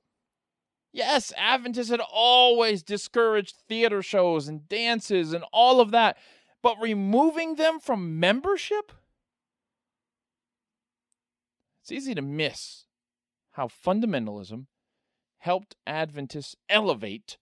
Yes, 0.94 1.34
Adventists 1.36 1.90
had 1.90 2.02
always 2.02 2.84
discouraged 2.84 3.56
theater 3.68 4.04
shows 4.04 4.48
and 4.48 4.70
dances 4.70 5.34
and 5.34 5.44
all 5.52 5.82
of 5.82 5.90
that, 5.90 6.18
but 6.62 6.80
removing 6.80 7.56
them 7.56 7.80
from 7.80 8.20
membership? 8.20 8.92
It's 11.82 11.92
easy 11.92 12.14
to 12.14 12.22
miss 12.22 12.86
how 13.54 13.68
fundamentalism 13.68 14.68
helped 15.40 15.76
Adventists 15.88 16.56
elevate 16.70 17.38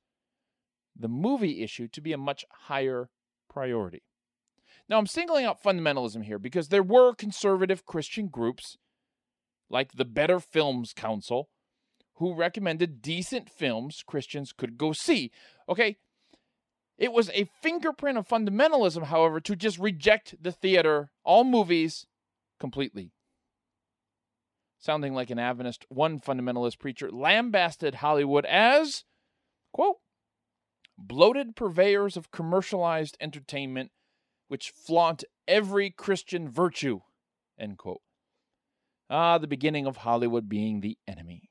the 0.95 1.09
movie 1.09 1.61
issue 1.61 1.89
to 1.89 2.01
be 2.01 2.13
a 2.13 2.17
much 2.17 2.45
higher 2.51 3.09
priority. 3.49 4.01
Now, 4.87 4.97
I'm 4.97 5.07
singling 5.07 5.45
out 5.45 5.61
fundamentalism 5.61 6.23
here 6.23 6.39
because 6.39 6.69
there 6.69 6.81
were 6.81 7.13
conservative 7.13 7.85
Christian 7.85 8.27
groups 8.27 8.77
like 9.69 9.93
the 9.93 10.05
Better 10.05 10.39
Films 10.39 10.93
Council 10.93 11.49
who 12.21 12.35
recommended 12.35 13.01
decent 13.01 13.49
films 13.49 14.03
Christians 14.05 14.53
could 14.53 14.77
go 14.77 14.93
see. 14.93 15.31
Okay, 15.67 15.97
it 16.95 17.11
was 17.11 17.31
a 17.31 17.49
fingerprint 17.63 18.15
of 18.15 18.27
fundamentalism, 18.27 19.05
however, 19.05 19.39
to 19.41 19.55
just 19.55 19.79
reject 19.79 20.35
the 20.39 20.51
theater, 20.51 21.09
all 21.23 21.43
movies, 21.43 22.05
completely. 22.59 23.11
Sounding 24.77 25.15
like 25.15 25.31
an 25.31 25.39
Adventist, 25.39 25.83
one 25.89 26.19
fundamentalist 26.19 26.77
preacher 26.77 27.09
lambasted 27.11 27.95
Hollywood 27.95 28.45
as, 28.45 29.03
quote, 29.73 29.97
bloated 30.99 31.55
purveyors 31.55 32.15
of 32.15 32.29
commercialized 32.29 33.17
entertainment 33.19 33.89
which 34.47 34.69
flaunt 34.69 35.23
every 35.47 35.89
Christian 35.89 36.47
virtue, 36.47 36.99
end 37.57 37.79
quote. 37.79 38.01
Ah, 39.09 39.39
the 39.39 39.47
beginning 39.47 39.87
of 39.87 39.97
Hollywood 39.97 40.47
being 40.47 40.81
the 40.81 40.99
enemy 41.07 41.50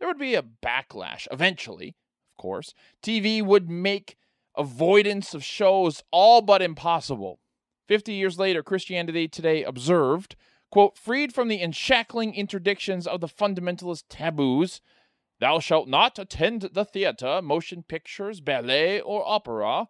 there 0.00 0.08
would 0.08 0.18
be 0.18 0.34
a 0.34 0.42
backlash 0.42 1.28
eventually, 1.30 1.94
of 2.32 2.42
course. 2.42 2.74
TV 3.02 3.42
would 3.42 3.70
make 3.70 4.16
avoidance 4.56 5.34
of 5.34 5.44
shows 5.44 6.02
all 6.10 6.40
but 6.40 6.62
impossible. 6.62 7.38
50 7.86 8.12
years 8.14 8.38
later, 8.38 8.62
Christianity 8.62 9.28
Today 9.28 9.62
observed, 9.62 10.36
quote, 10.70 10.96
freed 10.96 11.34
from 11.34 11.48
the 11.48 11.60
enshackling 11.60 12.32
interdictions 12.32 13.06
of 13.06 13.20
the 13.20 13.28
fundamentalist 13.28 14.04
taboos, 14.08 14.80
thou 15.38 15.58
shalt 15.58 15.88
not 15.88 16.18
attend 16.18 16.70
the 16.72 16.84
theater, 16.84 17.40
motion 17.42 17.82
pictures, 17.82 18.40
ballet, 18.40 19.00
or 19.00 19.22
opera. 19.26 19.88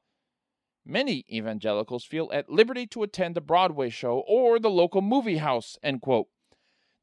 Many 0.84 1.24
evangelicals 1.30 2.04
feel 2.04 2.30
at 2.32 2.50
liberty 2.50 2.86
to 2.88 3.02
attend 3.02 3.36
a 3.36 3.40
Broadway 3.40 3.90
show 3.90 4.24
or 4.26 4.58
the 4.58 4.70
local 4.70 5.02
movie 5.02 5.36
house, 5.36 5.78
end 5.82 6.00
quote. 6.00 6.26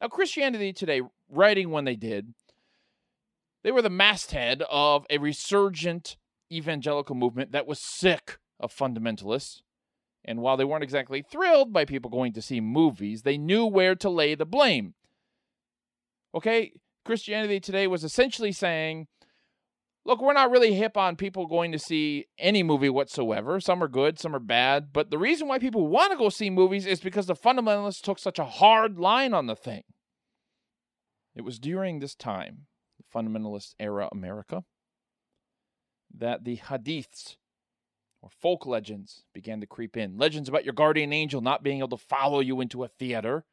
Now, 0.02 0.08
Christianity 0.08 0.74
Today, 0.74 1.02
writing 1.30 1.70
when 1.70 1.86
they 1.86 1.96
did, 1.96 2.34
they 3.68 3.72
were 3.74 3.82
the 3.82 3.90
masthead 3.90 4.64
of 4.70 5.06
a 5.10 5.18
resurgent 5.18 6.16
evangelical 6.50 7.16
movement 7.16 7.52
that 7.52 7.68
was 7.68 7.82
sick 7.82 8.38
of 8.62 8.74
fundamentalists. 8.74 9.60
And 10.24 10.40
while 10.40 10.56
they 10.56 10.64
weren't 10.64 10.86
exactly 10.86 11.22
thrilled 11.22 11.74
by 11.74 11.84
people 11.84 12.10
going 12.10 12.32
to 12.32 12.42
see 12.42 12.62
movies, 12.62 13.24
they 13.24 13.38
knew 13.38 13.66
where 13.66 13.94
to 13.94 14.10
lay 14.10 14.36
the 14.36 14.46
blame. 14.46 14.94
Okay, 16.34 16.72
Christianity 17.04 17.60
Today 17.60 17.88
was 17.88 18.06
essentially 18.06 18.54
saying, 18.54 19.08
look, 20.06 20.22
we're 20.22 20.32
not 20.32 20.50
really 20.50 20.74
hip 20.74 20.96
on 20.96 21.18
people 21.18 21.46
going 21.46 21.74
to 21.74 21.78
see 21.78 22.28
any 22.40 22.64
movie 22.64 22.90
whatsoever. 22.90 23.60
Some 23.60 23.84
are 23.84 23.90
good, 23.90 24.18
some 24.18 24.34
are 24.34 24.40
bad. 24.40 24.94
But 24.94 25.12
the 25.12 25.18
reason 25.18 25.50
why 25.50 25.60
people 25.60 25.90
want 25.90 26.14
to 26.14 26.18
go 26.18 26.30
see 26.30 26.50
movies 26.50 26.86
is 26.86 27.02
because 27.02 27.26
the 27.26 27.36
fundamentalists 27.36 28.00
took 28.00 28.18
such 28.18 28.40
a 28.40 28.46
hard 28.46 28.98
line 28.98 29.34
on 29.34 29.48
the 29.48 29.58
thing. 29.58 29.84
It 31.36 31.42
was 31.42 31.60
during 31.60 32.00
this 32.00 32.16
time 32.16 32.68
fundamentalist 33.14 33.76
era 33.80 34.10
America, 34.12 34.64
that 36.16 36.44
the 36.44 36.58
hadiths 36.58 37.36
or 38.22 38.30
folk 38.30 38.66
legends 38.66 39.24
began 39.34 39.62
to 39.62 39.68
creep 39.68 39.96
in. 39.96 40.18
Legends 40.18 40.50
about 40.50 40.66
your 40.66 40.74
guardian 40.74 41.14
angel 41.14 41.42
not 41.42 41.64
being 41.64 41.80
able 41.80 41.90
to 41.90 41.98
follow 41.98 42.40
you 42.40 42.62
into 42.62 42.84
a 42.84 42.88
theater, 42.88 43.46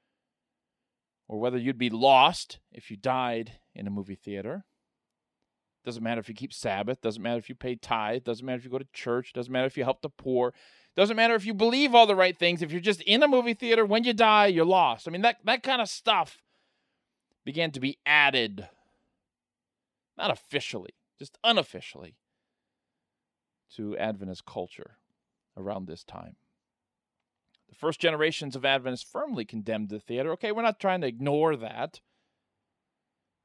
or 1.29 1.39
whether 1.39 1.59
you'd 1.59 1.79
be 1.79 1.91
lost 1.91 2.59
if 2.73 2.91
you 2.91 2.97
died 2.97 3.53
in 3.75 3.87
a 3.87 3.91
movie 3.91 4.15
theater. 4.15 4.65
Doesn't 5.85 6.03
matter 6.03 6.21
if 6.21 6.29
you 6.29 6.35
keep 6.35 6.53
Sabbath, 6.53 7.03
doesn't 7.03 7.23
matter 7.23 7.39
if 7.39 7.49
you 7.49 7.55
pay 7.55 7.77
tithe, 7.77 8.25
doesn't 8.25 8.45
matter 8.45 8.57
if 8.57 8.65
you 8.65 8.71
go 8.71 8.79
to 8.79 8.87
church, 8.93 9.33
doesn't 9.35 9.53
matter 9.53 9.67
if 9.67 9.77
you 9.77 9.85
help 9.85 10.01
the 10.01 10.09
poor, 10.09 10.55
doesn't 10.97 11.17
matter 11.17 11.35
if 11.35 11.45
you 11.45 11.53
believe 11.53 11.95
all 11.95 12.07
the 12.07 12.17
right 12.17 12.37
things. 12.39 12.63
If 12.63 12.73
you're 12.73 12.81
just 12.81 13.03
in 13.03 13.23
a 13.23 13.29
movie 13.29 13.55
theater, 13.55 13.85
when 13.85 14.05
you 14.05 14.15
die, 14.15 14.47
you're 14.47 14.65
lost. 14.65 15.07
I 15.07 15.11
mean, 15.11 15.23
that, 15.23 15.39
that 15.45 15.63
kind 15.63 15.83
of 15.83 15.89
stuff 15.89 16.39
began 17.45 17.71
to 17.73 17.81
be 17.81 17.99
added 18.07 18.69
not 20.17 20.31
officially, 20.31 20.95
just 21.19 21.39
unofficially, 21.45 22.17
to 23.77 23.97
Adventist 23.97 24.45
culture 24.45 24.99
around 25.57 25.87
this 25.87 26.05
time. 26.05 26.37
The 27.69 27.75
first 27.75 28.01
generations 28.01 28.55
of 28.55 28.65
Adventists 28.65 29.11
firmly 29.11 29.45
condemned 29.45 29.89
the 29.89 29.99
theater. 29.99 30.33
Okay, 30.33 30.53
we're 30.53 30.63
not 30.63 30.79
trying 30.79 31.01
to 31.01 31.07
ignore 31.07 31.57
that. 31.57 32.01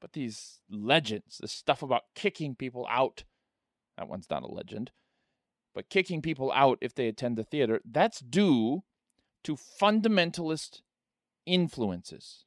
But 0.00 0.12
these 0.12 0.60
legends, 0.70 1.38
this 1.38 1.52
stuff 1.52 1.82
about 1.82 2.04
kicking 2.14 2.54
people 2.54 2.86
out, 2.88 3.24
that 3.96 4.08
one's 4.08 4.30
not 4.30 4.42
a 4.42 4.46
legend, 4.46 4.92
but 5.74 5.90
kicking 5.90 6.22
people 6.22 6.50
out 6.52 6.78
if 6.80 6.94
they 6.94 7.06
attend 7.06 7.36
the 7.36 7.44
theater, 7.44 7.80
that's 7.84 8.20
due 8.20 8.82
to 9.44 9.56
fundamentalist 9.56 10.80
influences. 11.44 12.44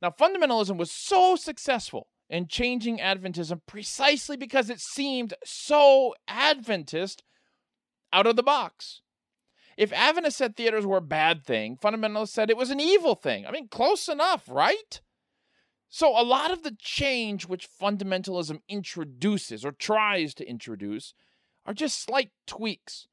Now, 0.00 0.10
fundamentalism 0.10 0.76
was 0.76 0.90
so 0.90 1.36
successful 1.36 2.08
and 2.30 2.48
changing 2.48 2.98
Adventism 2.98 3.60
precisely 3.66 4.36
because 4.36 4.70
it 4.70 4.80
seemed 4.80 5.34
so 5.44 6.14
Adventist 6.26 7.22
out 8.12 8.26
of 8.26 8.36
the 8.36 8.42
box. 8.42 9.00
If 9.76 9.92
Adventists 9.92 10.36
said 10.36 10.56
theaters 10.56 10.84
were 10.84 10.96
a 10.98 11.02
bad 11.02 11.44
thing, 11.44 11.76
fundamentalists 11.76 12.30
said 12.30 12.50
it 12.50 12.56
was 12.56 12.70
an 12.70 12.80
evil 12.80 13.14
thing. 13.14 13.46
I 13.46 13.52
mean, 13.52 13.68
close 13.68 14.08
enough, 14.08 14.48
right? 14.48 15.00
So, 15.88 16.20
a 16.20 16.24
lot 16.24 16.50
of 16.50 16.64
the 16.64 16.76
change 16.78 17.46
which 17.46 17.68
fundamentalism 17.80 18.60
introduces 18.68 19.64
or 19.64 19.72
tries 19.72 20.34
to 20.34 20.48
introduce 20.48 21.14
are 21.64 21.72
just 21.72 22.02
slight 22.02 22.30
tweaks, 22.46 23.06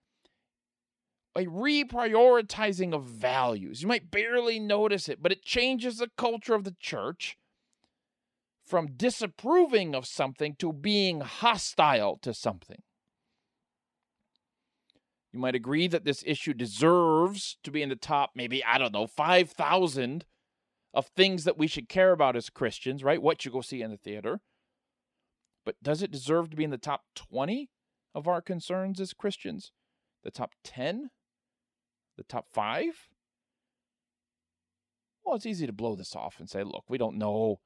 a 1.38 1.46
reprioritizing 1.46 2.94
of 2.94 3.06
values. 3.06 3.82
You 3.82 3.88
might 3.88 4.12
barely 4.12 4.60
notice 4.60 5.08
it, 5.08 5.22
but 5.22 5.32
it 5.32 5.44
changes 5.44 5.98
the 5.98 6.10
culture 6.18 6.54
of 6.54 6.64
the 6.64 6.76
church 6.80 7.38
from 8.66 8.96
disapproving 8.96 9.94
of 9.94 10.06
something 10.06 10.56
to 10.60 10.74
being 10.74 11.22
hostile 11.22 12.18
to 12.22 12.34
something. 12.34 12.82
You 15.32 15.40
might 15.40 15.56
agree 15.56 15.88
that 15.88 16.06
this 16.06 16.24
issue 16.26 16.54
deserves 16.54 17.58
to 17.64 17.72
be 17.72 17.82
in 17.82 17.90
the 17.90 17.96
top, 17.96 18.32
maybe, 18.36 18.64
I 18.64 18.78
don't 18.78 18.94
know, 18.94 19.06
5,000 19.06 20.26
of 20.94 21.08
things 21.08 21.44
that 21.44 21.58
we 21.58 21.68
should 21.68 21.90
care 21.90 22.14
about 22.14 22.38
as 22.38 22.50
Christians, 22.50 23.04
right? 23.04 23.22
What 23.22 23.44
you 23.44 23.52
go 23.52 23.62
see 23.62 23.82
in 23.82 23.92
the 23.92 23.98
theater. 23.98 24.40
But 25.66 25.76
does 25.84 26.02
it 26.02 26.12
deserve 26.12 26.50
to 26.52 26.56
be 26.56 26.64
in 26.64 26.70
the 26.70 26.78
top 26.78 27.02
20 27.16 27.70
of 28.14 28.28
our 28.28 28.42
concerns 28.42 29.02
as 29.02 29.14
Christians? 29.14 29.72
The 30.24 30.32
top 30.32 30.54
10? 30.64 31.10
The 32.18 32.24
top 32.24 32.48
5? 32.48 33.10
Well, 35.26 35.36
it's 35.36 35.46
easy 35.46 35.68
to 35.68 35.74
blow 35.74 35.96
this 35.96 36.16
off 36.16 36.40
and 36.40 36.50
say, 36.50 36.64
look, 36.64 36.86
we 36.88 36.98
don't 36.98 37.18
know 37.18 37.60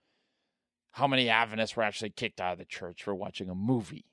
how 0.91 1.08
many 1.08 1.29
Adventists 1.29 1.75
were 1.75 1.84
actually 1.84 2.10
kicked 2.10 2.41
out 2.41 2.53
of 2.53 2.60
the 2.60 2.65
church 2.65 3.03
for 3.03 3.13
watching 3.15 3.50
a 3.50 3.55
movie. 3.55 4.05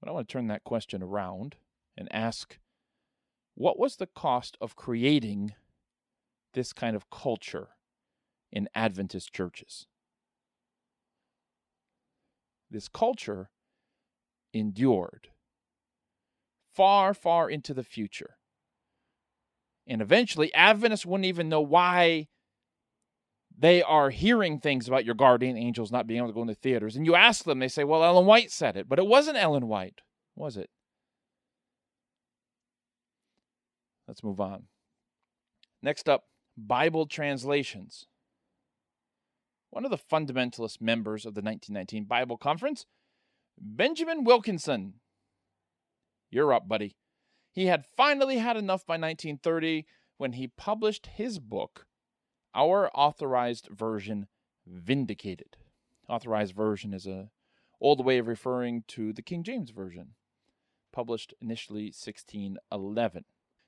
But 0.00 0.08
I 0.08 0.12
want 0.12 0.28
to 0.28 0.32
turn 0.32 0.48
that 0.48 0.64
question 0.64 1.02
around 1.02 1.56
and 1.96 2.08
ask 2.12 2.58
what 3.54 3.78
was 3.78 3.96
the 3.96 4.06
cost 4.06 4.56
of 4.60 4.76
creating 4.76 5.54
this 6.54 6.72
kind 6.72 6.96
of 6.96 7.10
culture 7.10 7.68
in 8.50 8.68
Adventist 8.74 9.32
churches? 9.32 9.86
This 12.70 12.88
culture 12.88 13.50
endured 14.52 15.28
far, 16.74 17.14
far 17.14 17.48
into 17.48 17.72
the 17.72 17.84
future. 17.84 18.36
And 19.86 20.00
eventually, 20.02 20.52
Adventists 20.54 21.06
wouldn't 21.06 21.26
even 21.26 21.48
know 21.48 21.60
why 21.60 22.28
they 23.56 23.82
are 23.82 24.10
hearing 24.10 24.58
things 24.58 24.88
about 24.88 25.04
your 25.04 25.14
guardian 25.14 25.56
angels 25.56 25.92
not 25.92 26.06
being 26.06 26.18
able 26.18 26.28
to 26.28 26.34
go 26.34 26.42
into 26.42 26.54
theaters. 26.54 26.96
And 26.96 27.06
you 27.06 27.14
ask 27.14 27.44
them, 27.44 27.58
they 27.58 27.68
say, 27.68 27.84
well, 27.84 28.04
Ellen 28.04 28.26
White 28.26 28.50
said 28.50 28.76
it. 28.76 28.88
But 28.88 28.98
it 28.98 29.06
wasn't 29.06 29.36
Ellen 29.36 29.68
White, 29.68 30.00
was 30.34 30.56
it? 30.56 30.70
Let's 34.08 34.24
move 34.24 34.40
on. 34.40 34.64
Next 35.82 36.08
up, 36.08 36.24
Bible 36.56 37.06
translations. 37.06 38.06
One 39.70 39.84
of 39.84 39.90
the 39.90 39.98
fundamentalist 39.98 40.80
members 40.80 41.26
of 41.26 41.34
the 41.34 41.42
1919 41.42 42.04
Bible 42.04 42.36
Conference, 42.36 42.86
Benjamin 43.58 44.24
Wilkinson. 44.24 44.94
You're 46.30 46.52
up, 46.52 46.68
buddy. 46.68 46.96
He 47.52 47.66
had 47.66 47.84
finally 47.84 48.38
had 48.38 48.56
enough 48.56 48.84
by 48.86 48.94
1930 48.94 49.86
when 50.16 50.32
he 50.32 50.48
published 50.48 51.06
his 51.14 51.38
book, 51.38 51.86
Our 52.56 52.88
Authorized 52.94 53.66
Version 53.66 54.28
Vindicated. 54.64 55.56
Authorized 56.08 56.54
version 56.54 56.94
is 56.94 57.04
a 57.04 57.30
old 57.80 58.04
way 58.04 58.18
of 58.18 58.28
referring 58.28 58.84
to 58.88 59.12
the 59.12 59.22
King 59.22 59.42
James 59.42 59.70
Version, 59.70 60.14
published 60.92 61.34
initially 61.40 61.86
1611. 61.86 63.24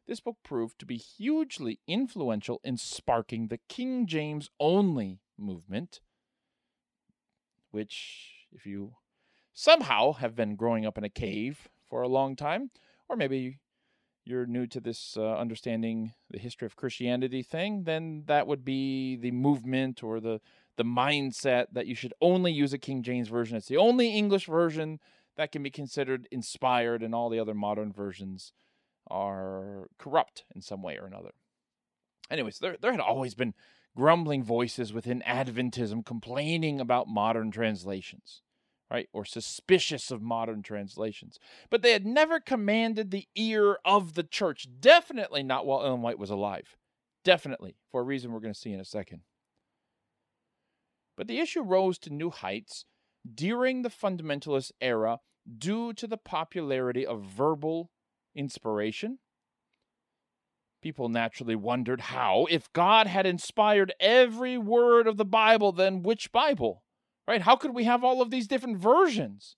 This 0.06 0.20
book 0.20 0.36
proved 0.44 0.78
to 0.78 0.86
be 0.86 0.98
hugely 0.98 1.80
influential 1.88 2.60
in 2.62 2.76
sparking 2.76 3.48
the 3.48 3.58
King 3.68 4.06
James 4.06 4.50
only 4.60 5.18
movement, 5.36 6.00
which, 7.72 8.46
if 8.52 8.66
you 8.66 8.94
somehow 9.52 10.12
have 10.12 10.36
been 10.36 10.54
growing 10.54 10.86
up 10.86 10.96
in 10.96 11.02
a 11.02 11.10
cave 11.10 11.68
for 11.84 12.02
a 12.02 12.08
long 12.08 12.36
time, 12.36 12.70
or 13.08 13.16
maybe 13.16 13.58
you're 14.26 14.47
new 14.47 14.66
to 14.66 14.80
this 14.80 15.16
uh, 15.16 15.37
understanding 15.37 16.12
the 16.30 16.38
history 16.38 16.66
of 16.66 16.76
Christianity 16.76 17.42
thing, 17.42 17.85
then 17.85 18.25
that 18.26 18.47
would 18.47 18.64
be 18.64 19.16
the 19.16 19.30
movement 19.30 20.02
or 20.02 20.21
the 20.21 20.40
the 20.76 20.85
mindset 20.85 21.68
that 21.73 21.87
you 21.87 21.95
should 21.95 22.12
only 22.21 22.52
use 22.52 22.75
a 22.75 22.78
King 22.78 23.02
James 23.02 23.28
version. 23.28 23.56
It's 23.56 23.68
the 23.68 23.78
only 23.78 24.11
English 24.11 24.47
version 24.47 25.00
that 25.37 25.50
can 25.50 25.62
be 25.62 25.71
considered 25.71 26.28
inspired, 26.30 27.02
and 27.02 27.14
all 27.14 27.30
the 27.30 27.38
other 27.38 27.54
modern 27.54 27.92
versions 27.92 28.52
are 29.09 29.88
corrupt 29.99 30.45
in 30.54 30.61
some 30.61 30.83
way 30.83 30.99
or 30.99 31.06
another. 31.06 31.30
Anyways, 32.30 32.59
there 32.59 32.76
there 32.80 32.92
had 32.92 33.00
always 33.00 33.35
been 33.35 33.54
grumbling 33.97 34.42
voices 34.42 34.92
within 34.92 35.23
Adventism 35.26 36.04
complaining 36.04 36.80
about 36.80 37.09
modern 37.09 37.50
translations 37.50 38.42
right, 38.90 39.08
or 39.12 39.24
suspicious 39.24 40.10
of 40.10 40.22
modern 40.22 40.62
translations. 40.62 41.38
But 41.70 41.82
they 41.82 41.92
had 41.92 42.06
never 42.06 42.40
commanded 42.40 43.10
the 43.10 43.26
ear 43.34 43.78
of 43.84 44.14
the 44.14 44.22
church, 44.22 44.66
definitely 44.80 45.42
not 45.42 45.66
while 45.66 45.84
Ellen 45.84 46.02
White 46.02 46.18
was 46.18 46.30
alive. 46.30 46.76
Definitely, 47.25 47.76
for 47.90 48.00
a 48.00 48.04
reason 48.04 48.30
we're 48.30 48.40
going 48.40 48.54
to 48.54 48.58
see 48.58 48.72
in 48.72 48.80
a 48.80 48.84
second. 48.84 49.22
But 51.16 51.26
the 51.26 51.40
issue 51.40 51.62
rose 51.62 51.99
to 52.00 52.10
new 52.10 52.30
heights 52.30 52.84
during 53.34 53.82
the 53.82 53.90
fundamentalist 53.90 54.70
era 54.80 55.18
due 55.58 55.92
to 55.94 56.06
the 56.06 56.16
popularity 56.16 57.04
of 57.06 57.22
verbal 57.22 57.90
inspiration. 58.34 59.18
People 60.82 61.08
naturally 61.08 61.56
wondered 61.56 62.02
how, 62.02 62.46
if 62.49 62.72
God 62.72 63.08
had 63.08 63.26
inspired 63.26 63.92
every 63.99 64.56
word 64.56 65.08
of 65.08 65.16
the 65.16 65.25
Bible, 65.25 65.72
then 65.72 66.02
which 66.02 66.30
Bible? 66.30 66.84
Right? 67.26 67.43
How 67.43 67.56
could 67.56 67.75
we 67.75 67.84
have 67.84 68.04
all 68.04 68.23
of 68.23 68.30
these 68.30 68.47
different 68.47 68.78
versions? 68.78 69.56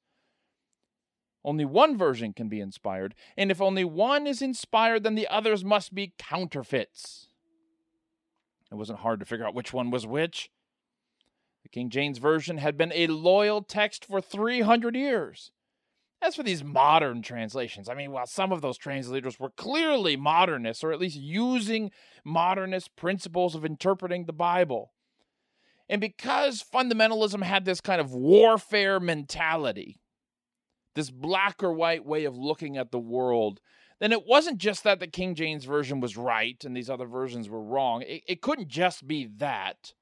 Only 1.45 1.65
one 1.65 1.97
version 1.97 2.33
can 2.33 2.49
be 2.49 2.61
inspired, 2.61 3.15
and 3.37 3.51
if 3.51 3.61
only 3.61 3.85
one 3.85 4.27
is 4.27 4.43
inspired, 4.43 5.03
then 5.03 5.15
the 5.15 5.29
others 5.29 5.65
must 5.65 5.95
be 5.95 6.15
counterfeits. 6.19 7.29
It 8.71 8.75
wasn't 8.75 8.99
hard 9.01 9.21
to 9.21 9.27
figure 9.27 9.47
out 9.47 9.55
which 9.55 9.73
one 9.73 9.91
was 9.91 10.07
which. 10.07 10.51
The 11.63 11.69
King 11.69 11.91
James 11.91 12.19
Version 12.19 12.59
had 12.59 12.77
been 12.77 12.93
a 12.95 13.07
loyal 13.07 13.63
text 13.63 14.05
for 14.05 14.21
300 14.21 14.95
years. 14.95 15.53
As 16.21 16.35
for 16.35 16.43
these 16.43 16.65
modern 16.65 17.23
translations, 17.23 17.89
I 17.89 17.95
mean, 17.95 18.11
while 18.11 18.27
some 18.27 18.51
of 18.51 18.61
those 18.61 18.77
translators 18.77 19.39
were 19.39 19.51
clearly 19.51 20.17
modernists, 20.17 20.83
or 20.83 20.93
at 20.93 20.99
least 20.99 21.17
using 21.17 21.93
modernist 22.25 22.97
principles 22.97 23.55
of 23.55 23.65
interpreting 23.65 24.25
the 24.25 24.33
Bible, 24.33 24.93
and 25.89 26.01
because 26.01 26.63
fundamentalism 26.63 27.43
had 27.43 27.65
this 27.65 27.81
kind 27.81 28.01
of 28.01 28.13
warfare 28.13 29.01
mentality, 29.01 30.01
this 30.95 31.11
black 31.11 31.63
or 31.63 31.73
white 31.73 32.05
way 32.05 32.25
of 32.25 32.37
looking 32.37 32.77
at 32.77 32.91
the 32.91 32.99
world, 32.99 33.61
then 34.01 34.13
it 34.13 34.27
wasn't 34.27 34.59
just 34.59 34.85
that 34.85 35.01
the 35.01 35.07
King 35.07 35.35
James 35.35 35.65
Version 35.65 36.01
was 36.01 36.17
right 36.17 36.63
and 36.65 36.77
these 36.77 36.91
other 36.91 37.07
versions 37.07 37.49
were 37.49 37.63
wrong. 37.63 38.03
It, 38.03 38.23
it 38.29 38.43
couldn't 38.43 38.69
just 38.69 39.07
be 39.07 39.29
that. 39.39 39.95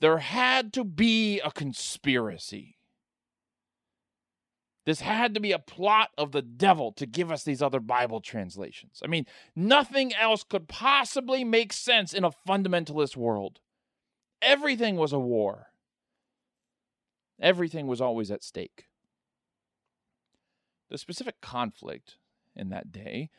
There 0.00 0.18
had 0.18 0.72
to 0.74 0.84
be 0.84 1.40
a 1.40 1.50
conspiracy. 1.50 2.76
This 4.86 5.00
had 5.00 5.34
to 5.34 5.40
be 5.40 5.52
a 5.52 5.58
plot 5.58 6.10
of 6.16 6.32
the 6.32 6.42
devil 6.42 6.92
to 6.92 7.06
give 7.06 7.30
us 7.30 7.44
these 7.44 7.60
other 7.60 7.80
Bible 7.80 8.20
translations. 8.20 9.00
I 9.04 9.08
mean, 9.08 9.26
nothing 9.54 10.14
else 10.14 10.42
could 10.42 10.68
possibly 10.68 11.44
make 11.44 11.72
sense 11.72 12.14
in 12.14 12.24
a 12.24 12.30
fundamentalist 12.30 13.16
world. 13.16 13.60
Everything 14.42 14.96
was 14.96 15.12
a 15.12 15.18
war. 15.18 15.68
Everything 17.40 17.86
was 17.86 18.00
always 18.00 18.30
at 18.30 18.44
stake. 18.44 18.86
The 20.90 20.98
specific 20.98 21.40
conflict 21.40 22.16
in 22.56 22.68
that 22.70 22.92
day 22.92 23.30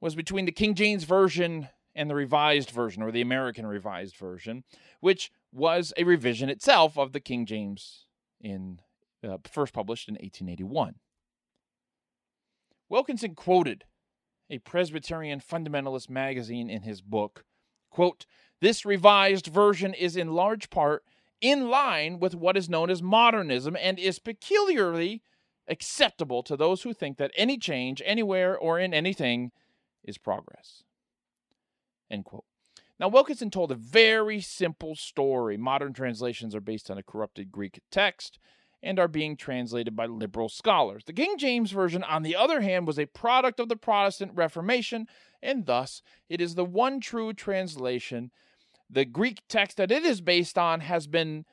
was 0.00 0.14
between 0.14 0.46
the 0.46 0.52
King 0.52 0.74
James 0.74 1.04
Version 1.04 1.68
and 1.94 2.08
the 2.08 2.14
Revised 2.14 2.70
Version, 2.70 3.02
or 3.02 3.12
the 3.12 3.20
American 3.20 3.66
Revised 3.66 4.16
Version, 4.16 4.64
which 5.00 5.30
was 5.52 5.92
a 5.96 6.04
revision 6.04 6.48
itself 6.48 6.96
of 6.96 7.12
the 7.12 7.20
King 7.20 7.44
James 7.44 8.06
in 8.40 8.80
uh, 9.22 9.36
first 9.44 9.72
published 9.72 10.08
in 10.08 10.14
1881. 10.14 10.94
Wilkinson 12.88 13.34
quoted 13.34 13.84
a 14.50 14.58
Presbyterian 14.58 15.40
fundamentalist 15.40 16.10
magazine 16.10 16.68
in 16.68 16.82
his 16.82 17.00
book, 17.00 17.44
quote, 17.90 18.26
this 18.62 18.86
revised 18.86 19.48
version 19.48 19.92
is 19.92 20.16
in 20.16 20.32
large 20.32 20.70
part 20.70 21.02
in 21.40 21.68
line 21.68 22.20
with 22.20 22.32
what 22.32 22.56
is 22.56 22.70
known 22.70 22.90
as 22.90 23.02
modernism 23.02 23.76
and 23.78 23.98
is 23.98 24.20
peculiarly 24.20 25.20
acceptable 25.66 26.44
to 26.44 26.56
those 26.56 26.82
who 26.82 26.94
think 26.94 27.18
that 27.18 27.32
any 27.36 27.58
change 27.58 28.00
anywhere 28.04 28.56
or 28.56 28.78
in 28.78 28.94
anything 28.94 29.50
is 30.04 30.16
progress. 30.16 30.84
End 32.08 32.24
quote. 32.24 32.44
Now, 33.00 33.08
Wilkinson 33.08 33.50
told 33.50 33.72
a 33.72 33.74
very 33.76 34.40
simple 34.40 34.94
story. 34.94 35.56
Modern 35.56 35.92
translations 35.92 36.54
are 36.54 36.60
based 36.60 36.88
on 36.88 36.98
a 36.98 37.02
corrupted 37.02 37.50
Greek 37.50 37.80
text 37.90 38.38
and 38.80 39.00
are 39.00 39.08
being 39.08 39.36
translated 39.36 39.96
by 39.96 40.06
liberal 40.06 40.48
scholars. 40.48 41.02
The 41.04 41.12
King 41.12 41.36
James 41.36 41.72
Version, 41.72 42.04
on 42.04 42.22
the 42.22 42.36
other 42.36 42.60
hand, 42.60 42.86
was 42.86 42.98
a 42.98 43.06
product 43.06 43.58
of 43.58 43.68
the 43.68 43.76
Protestant 43.76 44.32
Reformation, 44.36 45.08
and 45.42 45.66
thus 45.66 46.00
it 46.28 46.40
is 46.40 46.54
the 46.54 46.64
one 46.64 47.00
true 47.00 47.32
translation 47.32 48.30
the 48.92 49.04
Greek 49.06 49.40
text 49.48 49.78
that 49.78 49.90
it 49.90 50.04
is 50.04 50.20
based 50.20 50.58
on 50.58 50.80
has 50.80 51.06
been 51.06 51.44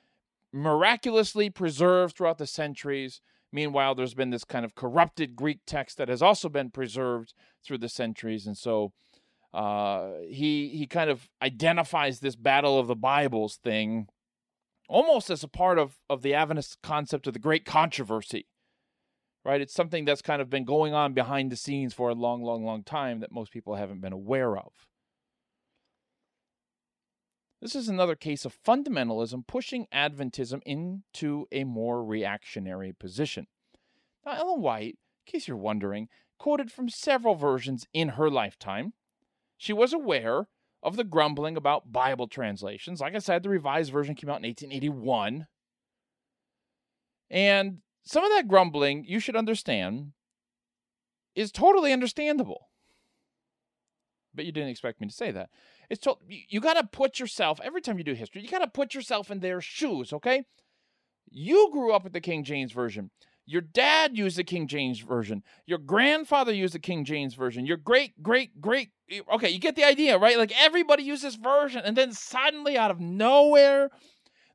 miraculously 0.51 1.49
preserved 1.49 2.17
throughout 2.17 2.37
the 2.37 2.45
centuries. 2.45 3.21
Meanwhile, 3.51 3.95
there's 3.95 4.13
been 4.13 4.29
this 4.29 4.43
kind 4.43 4.65
of 4.65 4.75
corrupted 4.75 5.35
Greek 5.35 5.59
text 5.65 5.97
that 5.97 6.09
has 6.09 6.21
also 6.21 6.49
been 6.49 6.69
preserved 6.69 7.33
through 7.65 7.77
the 7.79 7.89
centuries. 7.89 8.45
And 8.45 8.57
so 8.57 8.91
uh, 9.53 10.09
he, 10.29 10.69
he 10.69 10.85
kind 10.85 11.09
of 11.09 11.29
identifies 11.41 12.19
this 12.19 12.35
battle 12.35 12.77
of 12.77 12.87
the 12.87 12.95
Bibles 12.95 13.55
thing 13.55 14.07
almost 14.89 15.29
as 15.29 15.43
a 15.43 15.47
part 15.47 15.79
of, 15.79 15.95
of 16.09 16.21
the 16.21 16.33
Adventist 16.33 16.79
concept 16.83 17.25
of 17.25 17.33
the 17.33 17.39
great 17.39 17.65
controversy. 17.65 18.47
Right? 19.45 19.61
It's 19.61 19.73
something 19.73 20.03
that's 20.03 20.21
kind 20.21 20.41
of 20.41 20.49
been 20.49 20.65
going 20.65 20.93
on 20.93 21.13
behind 21.13 21.51
the 21.51 21.55
scenes 21.55 21.93
for 21.93 22.09
a 22.09 22.15
long, 22.15 22.43
long, 22.43 22.65
long 22.65 22.83
time 22.83 23.21
that 23.21 23.31
most 23.31 23.51
people 23.51 23.75
haven't 23.75 24.01
been 24.01 24.13
aware 24.13 24.57
of. 24.57 24.88
This 27.61 27.75
is 27.75 27.89
another 27.89 28.15
case 28.15 28.45
of 28.45 28.57
fundamentalism 28.63 29.45
pushing 29.45 29.87
Adventism 29.93 30.61
into 30.65 31.45
a 31.51 31.65
more 31.65 32.03
reactionary 32.03 32.93
position. 32.93 33.47
Now, 34.25 34.33
Ellen 34.33 34.61
White, 34.61 34.97
in 35.27 35.31
case 35.31 35.47
you're 35.47 35.57
wondering, 35.57 36.07
quoted 36.37 36.71
from 36.71 36.89
several 36.89 37.35
versions 37.35 37.85
in 37.93 38.09
her 38.09 38.29
lifetime. 38.29 38.93
She 39.57 39.73
was 39.73 39.91
aware 39.91 40.47
of 40.81 40.95
the 40.95 41.03
grumbling 41.03 41.57
about 41.57 41.91
Bible 41.91 42.27
translations. 42.27 43.01
Like 43.01 43.13
I 43.13 43.19
said, 43.19 43.43
the 43.43 43.49
Revised 43.49 43.91
Version 43.91 44.15
came 44.15 44.29
out 44.29 44.41
in 44.41 44.47
1881. 44.47 45.47
And 47.29 47.79
some 48.03 48.23
of 48.23 48.31
that 48.31 48.47
grumbling, 48.47 49.03
you 49.05 49.19
should 49.19 49.35
understand, 49.35 50.13
is 51.35 51.51
totally 51.51 51.91
understandable. 51.91 52.69
But 54.33 54.45
you 54.45 54.53
didn't 54.53 54.69
expect 54.69 55.01
me 55.01 55.07
to 55.07 55.13
say 55.13 55.31
that. 55.31 55.49
It's 55.89 56.01
to, 56.01 56.15
you, 56.27 56.41
you 56.49 56.59
got 56.59 56.75
to 56.75 56.83
put 56.85 57.19
yourself 57.19 57.59
every 57.63 57.81
time 57.81 57.97
you 57.97 58.03
do 58.03 58.13
history. 58.13 58.41
You 58.41 58.49
got 58.49 58.59
to 58.59 58.67
put 58.67 58.93
yourself 58.93 59.31
in 59.31 59.39
their 59.39 59.61
shoes, 59.61 60.13
okay? 60.13 60.43
You 61.29 61.69
grew 61.71 61.93
up 61.93 62.03
with 62.03 62.13
the 62.13 62.21
King 62.21 62.43
James 62.43 62.71
version. 62.71 63.11
Your 63.45 63.61
dad 63.61 64.15
used 64.15 64.37
the 64.37 64.43
King 64.43 64.67
James 64.67 64.99
version. 64.99 65.41
Your 65.65 65.79
grandfather 65.79 66.53
used 66.53 66.75
the 66.75 66.79
King 66.79 67.03
James 67.03 67.33
version. 67.33 67.65
Your 67.65 67.77
great, 67.77 68.21
great, 68.21 68.61
great. 68.61 68.89
Okay, 69.33 69.49
you 69.49 69.57
get 69.57 69.75
the 69.75 69.83
idea, 69.83 70.19
right? 70.19 70.37
Like 70.37 70.53
everybody 70.55 71.01
used 71.01 71.23
this 71.23 71.35
version. 71.35 71.81
And 71.83 71.97
then 71.97 72.11
suddenly, 72.11 72.77
out 72.77 72.91
of 72.91 72.99
nowhere, 72.99 73.89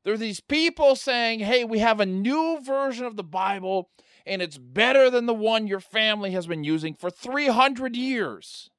there 0.05 0.13
are 0.13 0.17
these 0.17 0.39
people 0.39 0.95
saying, 0.95 1.41
hey, 1.41 1.65
we 1.65 1.79
have 1.79 1.99
a 1.99 2.05
new 2.05 2.61
version 2.63 3.05
of 3.05 3.17
the 3.17 3.23
Bible, 3.23 3.89
and 4.25 4.41
it's 4.41 4.57
better 4.57 5.09
than 5.09 5.25
the 5.25 5.33
one 5.33 5.67
your 5.67 5.81
family 5.81 6.31
has 6.31 6.47
been 6.47 6.63
using 6.63 6.93
for 6.93 7.09
300 7.09 7.97
years 7.97 8.69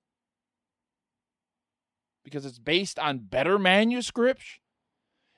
because 2.26 2.44
it's 2.44 2.58
based 2.58 2.98
on 2.98 3.20
better 3.20 3.56
manuscripts. 3.56 4.58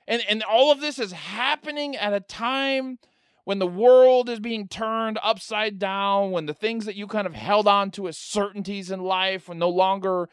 And, 0.07 0.23
and 0.27 0.41
all 0.41 0.71
of 0.71 0.81
this 0.81 0.97
is 0.97 1.11
happening 1.11 1.95
at 1.95 2.13
a 2.13 2.19
time 2.19 2.97
when 3.43 3.59
the 3.59 3.67
world 3.67 4.27
is 4.27 4.39
being 4.39 4.67
turned 4.67 5.19
upside 5.21 5.77
down, 5.77 6.31
when 6.31 6.47
the 6.47 6.53
things 6.53 6.85
that 6.85 6.95
you 6.95 7.05
kind 7.05 7.27
of 7.27 7.35
held 7.35 7.67
on 7.67 7.91
to 7.91 8.07
as 8.07 8.17
certainties 8.17 8.89
in 8.89 9.01
life 9.01 9.47
when 9.47 9.59
no 9.59 9.69
longer 9.69 10.29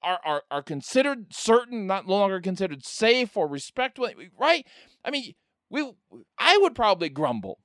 are, 0.00 0.20
are, 0.24 0.42
are 0.48 0.62
considered 0.62 1.34
certain, 1.34 1.88
not 1.88 2.06
no 2.06 2.14
longer 2.14 2.40
considered 2.40 2.84
safe 2.84 3.36
or 3.36 3.48
respectable, 3.48 4.08
right? 4.38 4.64
I 5.04 5.10
mean, 5.10 5.34
we 5.68 5.92
I 6.38 6.56
would 6.58 6.76
probably 6.76 7.08
grumble. 7.08 7.58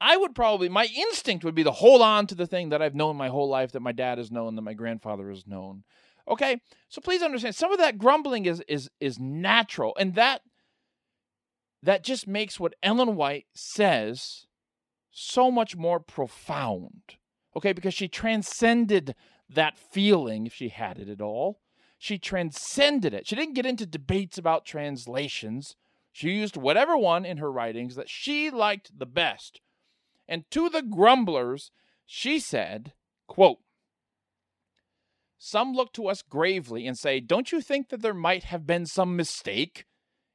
I 0.00 0.16
would 0.16 0.34
probably 0.34 0.68
my 0.68 0.86
instinct 0.96 1.44
would 1.44 1.56
be 1.56 1.64
to 1.64 1.72
hold 1.72 2.02
on 2.02 2.28
to 2.28 2.36
the 2.36 2.46
thing 2.46 2.68
that 2.68 2.80
I've 2.80 2.94
known 2.94 3.16
my 3.16 3.28
whole 3.30 3.48
life, 3.48 3.72
that 3.72 3.80
my 3.80 3.92
dad 3.92 4.18
has 4.18 4.30
known, 4.30 4.54
that 4.54 4.62
my 4.62 4.74
grandfather 4.74 5.28
has 5.28 5.44
known. 5.46 5.82
Okay, 6.30 6.60
so 6.88 7.00
please 7.00 7.22
understand, 7.22 7.56
some 7.56 7.72
of 7.72 7.78
that 7.78 7.98
grumbling 7.98 8.46
is 8.46 8.62
is 8.68 8.88
is 9.00 9.18
natural, 9.18 9.96
and 9.98 10.14
that 10.14 10.42
that 11.82 12.04
just 12.04 12.28
makes 12.28 12.60
what 12.60 12.74
Ellen 12.82 13.16
White 13.16 13.46
says 13.54 14.46
so 15.10 15.50
much 15.50 15.76
more 15.76 15.98
profound. 15.98 17.16
Okay, 17.56 17.72
because 17.72 17.94
she 17.94 18.06
transcended 18.06 19.16
that 19.48 19.76
feeling, 19.76 20.46
if 20.46 20.54
she 20.54 20.68
had 20.68 20.98
it 20.98 21.08
at 21.08 21.20
all. 21.20 21.60
She 21.98 22.16
transcended 22.16 23.12
it. 23.12 23.26
She 23.26 23.36
didn't 23.36 23.54
get 23.54 23.66
into 23.66 23.84
debates 23.84 24.38
about 24.38 24.64
translations. 24.64 25.76
She 26.12 26.30
used 26.30 26.56
whatever 26.56 26.96
one 26.96 27.24
in 27.24 27.38
her 27.38 27.52
writings 27.52 27.96
that 27.96 28.08
she 28.08 28.50
liked 28.50 28.98
the 28.98 29.06
best. 29.06 29.60
And 30.28 30.44
to 30.52 30.70
the 30.70 30.82
grumblers, 30.82 31.72
she 32.06 32.38
said, 32.38 32.94
quote, 33.26 33.58
Some 35.42 35.72
look 35.72 35.94
to 35.94 36.06
us 36.06 36.20
gravely 36.20 36.86
and 36.86 36.98
say, 36.98 37.18
Don't 37.18 37.50
you 37.50 37.62
think 37.62 37.88
that 37.88 38.02
there 38.02 38.12
might 38.12 38.44
have 38.44 38.66
been 38.66 38.84
some 38.84 39.16
mistake 39.16 39.86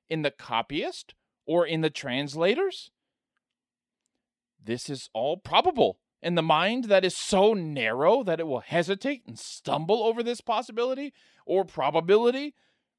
in 0.10 0.24
the 0.24 0.32
copyist 0.32 1.14
or 1.46 1.64
in 1.64 1.82
the 1.82 1.92
translators? 1.92 2.90
This 4.62 4.90
is 4.90 5.08
all 5.14 5.38
probable. 5.38 6.00
And 6.24 6.36
the 6.36 6.42
mind 6.42 6.86
that 6.86 7.06
is 7.06 7.16
so 7.16 7.54
narrow 7.54 8.24
that 8.24 8.40
it 8.40 8.48
will 8.48 8.62
hesitate 8.62 9.22
and 9.28 9.38
stumble 9.38 10.02
over 10.02 10.24
this 10.24 10.42
possibility 10.42 11.14
or 11.46 11.66
probability 11.66 12.56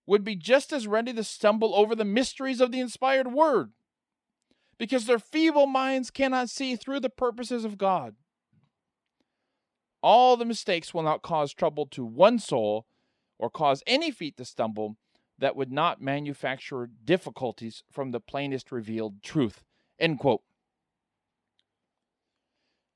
would 0.06 0.22
be 0.22 0.36
just 0.36 0.72
as 0.72 0.86
ready 0.86 1.12
to 1.12 1.24
stumble 1.24 1.74
over 1.74 1.96
the 1.96 2.04
mysteries 2.04 2.60
of 2.60 2.70
the 2.70 2.78
inspired 2.78 3.32
word, 3.32 3.72
because 4.78 5.06
their 5.06 5.18
feeble 5.18 5.66
minds 5.66 6.12
cannot 6.12 6.50
see 6.50 6.76
through 6.76 7.00
the 7.00 7.10
purposes 7.10 7.64
of 7.64 7.76
God. 7.76 8.14
All 10.06 10.36
the 10.36 10.44
mistakes 10.44 10.94
will 10.94 11.02
not 11.02 11.22
cause 11.22 11.52
trouble 11.52 11.84
to 11.86 12.04
one 12.04 12.38
soul 12.38 12.86
or 13.40 13.50
cause 13.50 13.82
any 13.88 14.12
feet 14.12 14.36
to 14.36 14.44
stumble, 14.44 14.98
that 15.36 15.56
would 15.56 15.72
not 15.72 16.00
manufacture 16.00 16.88
difficulties 17.04 17.82
from 17.90 18.12
the 18.12 18.20
plainest 18.20 18.70
revealed 18.70 19.20
truth. 19.20 19.64
End 19.98 20.20
quote. 20.20 20.42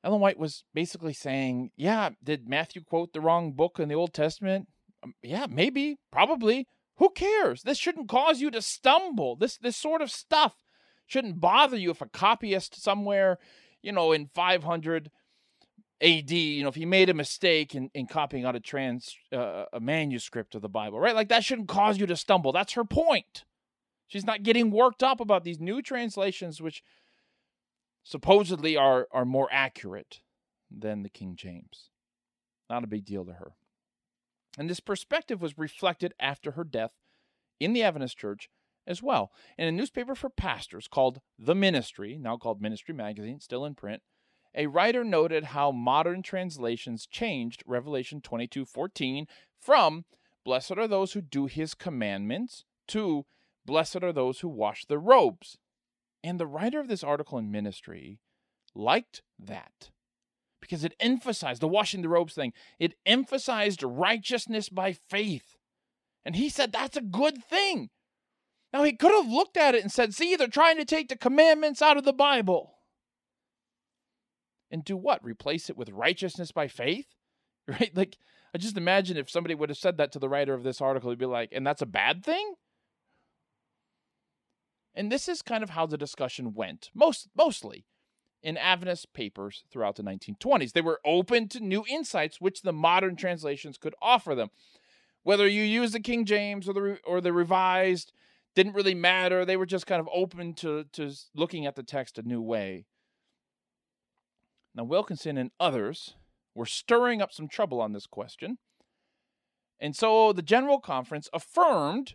Ellen 0.04 0.20
White 0.20 0.38
was 0.38 0.62
basically 0.72 1.12
saying, 1.12 1.72
yeah, 1.76 2.10
did 2.22 2.48
Matthew 2.48 2.84
quote 2.84 3.12
the 3.12 3.20
wrong 3.20 3.54
book 3.54 3.80
in 3.80 3.88
the 3.88 3.96
Old 3.96 4.14
Testament? 4.14 4.68
Um, 5.02 5.14
yeah, 5.20 5.46
maybe, 5.50 5.98
probably. 6.12 6.68
Who 6.98 7.10
cares? 7.10 7.64
This 7.64 7.76
shouldn't 7.76 8.08
cause 8.08 8.40
you 8.40 8.52
to 8.52 8.62
stumble. 8.62 9.34
This 9.34 9.58
this 9.58 9.76
sort 9.76 10.00
of 10.00 10.12
stuff 10.12 10.54
shouldn't 11.08 11.40
bother 11.40 11.76
you 11.76 11.90
if 11.90 12.00
a 12.00 12.08
copyist 12.08 12.80
somewhere, 12.80 13.38
you 13.82 13.90
know, 13.90 14.12
in 14.12 14.28
500 14.28 15.10
AD, 16.02 16.30
you 16.30 16.62
know, 16.62 16.68
if 16.68 16.74
he 16.74 16.86
made 16.86 17.10
a 17.10 17.14
mistake 17.14 17.74
in, 17.74 17.90
in 17.94 18.06
copying 18.06 18.44
out 18.44 18.56
a 18.56 18.60
trans 18.60 19.16
uh, 19.32 19.64
a 19.72 19.80
manuscript 19.80 20.54
of 20.54 20.62
the 20.62 20.68
Bible, 20.68 20.98
right? 20.98 21.14
Like 21.14 21.28
that 21.28 21.44
shouldn't 21.44 21.68
cause 21.68 21.98
you 21.98 22.06
to 22.06 22.16
stumble. 22.16 22.52
That's 22.52 22.72
her 22.72 22.84
point. 22.84 23.44
She's 24.06 24.26
not 24.26 24.42
getting 24.42 24.70
worked 24.70 25.02
up 25.02 25.20
about 25.20 25.44
these 25.44 25.60
new 25.60 25.82
translations, 25.82 26.60
which 26.60 26.82
supposedly 28.02 28.76
are 28.76 29.06
are 29.12 29.24
more 29.24 29.48
accurate 29.52 30.20
than 30.70 31.02
the 31.02 31.10
King 31.10 31.36
James. 31.36 31.90
Not 32.68 32.84
a 32.84 32.88
big 32.88 33.04
deal 33.04 33.24
to 33.24 33.34
her. 33.34 33.52
And 34.58 34.68
this 34.68 34.80
perspective 34.80 35.42
was 35.42 35.58
reflected 35.58 36.14
after 36.18 36.52
her 36.52 36.64
death 36.64 36.92
in 37.58 37.72
the 37.72 37.82
Adventist 37.82 38.18
Church 38.18 38.48
as 38.86 39.02
well. 39.02 39.32
In 39.58 39.68
a 39.68 39.72
newspaper 39.72 40.14
for 40.14 40.30
pastors 40.30 40.88
called 40.88 41.20
The 41.38 41.54
Ministry, 41.54 42.18
now 42.18 42.36
called 42.36 42.60
Ministry 42.60 42.94
Magazine, 42.94 43.40
still 43.40 43.64
in 43.64 43.74
print, 43.74 44.02
a 44.54 44.66
writer 44.66 45.04
noted 45.04 45.44
how 45.44 45.70
modern 45.70 46.22
translations 46.22 47.06
changed 47.06 47.62
Revelation 47.66 48.20
22:14 48.20 49.26
from 49.58 50.04
blessed 50.44 50.72
are 50.72 50.88
those 50.88 51.12
who 51.12 51.20
do 51.20 51.46
his 51.46 51.74
commandments 51.74 52.64
to 52.88 53.26
blessed 53.64 54.02
are 54.02 54.12
those 54.12 54.40
who 54.40 54.48
wash 54.48 54.84
their 54.86 54.98
robes. 54.98 55.58
And 56.22 56.38
the 56.38 56.46
writer 56.46 56.80
of 56.80 56.88
this 56.88 57.04
article 57.04 57.38
in 57.38 57.50
ministry 57.50 58.18
liked 58.74 59.22
that 59.38 59.90
because 60.60 60.84
it 60.84 60.94
emphasized 61.00 61.62
the 61.62 61.68
washing 61.68 62.02
the 62.02 62.08
robes 62.08 62.34
thing. 62.34 62.52
It 62.78 62.94
emphasized 63.06 63.82
righteousness 63.82 64.68
by 64.68 64.92
faith. 64.92 65.56
And 66.24 66.36
he 66.36 66.48
said 66.48 66.72
that's 66.72 66.96
a 66.96 67.02
good 67.02 67.42
thing. 67.44 67.90
Now 68.72 68.82
he 68.84 68.92
could 68.92 69.12
have 69.12 69.30
looked 69.30 69.56
at 69.56 69.74
it 69.74 69.82
and 69.82 69.90
said, 69.90 70.14
"See, 70.14 70.36
they're 70.36 70.48
trying 70.48 70.76
to 70.76 70.84
take 70.84 71.08
the 71.08 71.16
commandments 71.16 71.82
out 71.82 71.96
of 71.96 72.04
the 72.04 72.12
Bible." 72.12 72.79
And 74.70 74.84
do 74.84 74.96
what? 74.96 75.24
Replace 75.24 75.68
it 75.70 75.76
with 75.76 75.90
righteousness 75.90 76.52
by 76.52 76.68
faith? 76.68 77.06
Right? 77.68 77.94
Like, 77.94 78.16
I 78.52 78.58
just 78.58 78.76
imagine 78.76 79.16
if 79.16 79.30
somebody 79.30 79.54
would 79.54 79.68
have 79.68 79.78
said 79.78 79.96
that 79.98 80.10
to 80.12 80.18
the 80.18 80.28
writer 80.28 80.54
of 80.54 80.64
this 80.64 80.80
article, 80.80 81.10
he'd 81.10 81.20
be 81.20 81.26
like, 81.26 81.50
and 81.52 81.64
that's 81.64 81.82
a 81.82 81.86
bad 81.86 82.24
thing? 82.24 82.54
And 84.92 85.12
this 85.12 85.28
is 85.28 85.40
kind 85.40 85.62
of 85.62 85.70
how 85.70 85.86
the 85.86 85.98
discussion 85.98 86.52
went, 86.52 86.90
most 86.92 87.28
mostly 87.36 87.86
in 88.42 88.56
Adventist 88.56 89.12
papers 89.12 89.62
throughout 89.70 89.96
the 89.96 90.02
1920s. 90.02 90.72
They 90.72 90.80
were 90.80 91.00
open 91.04 91.48
to 91.48 91.60
new 91.60 91.84
insights 91.88 92.40
which 92.40 92.62
the 92.62 92.72
modern 92.72 93.14
translations 93.14 93.78
could 93.78 93.94
offer 94.02 94.34
them. 94.34 94.48
Whether 95.22 95.46
you 95.46 95.62
use 95.62 95.92
the 95.92 96.00
King 96.00 96.24
James 96.24 96.68
or 96.68 96.72
the 96.72 96.98
or 97.04 97.20
the 97.20 97.32
Revised 97.32 98.12
didn't 98.54 98.74
really 98.74 98.94
matter. 98.94 99.44
They 99.44 99.56
were 99.56 99.66
just 99.66 99.86
kind 99.86 100.00
of 100.00 100.08
open 100.12 100.54
to 100.54 100.84
to 100.92 101.12
looking 101.34 101.66
at 101.66 101.76
the 101.76 101.82
text 101.82 102.18
a 102.18 102.22
new 102.22 102.40
way. 102.40 102.86
Now, 104.74 104.84
Wilkinson 104.84 105.36
and 105.36 105.50
others 105.58 106.14
were 106.54 106.66
stirring 106.66 107.20
up 107.20 107.32
some 107.32 107.48
trouble 107.48 107.80
on 107.80 107.92
this 107.92 108.06
question. 108.06 108.58
And 109.80 109.96
so 109.96 110.32
the 110.32 110.42
General 110.42 110.78
Conference 110.78 111.28
affirmed 111.32 112.14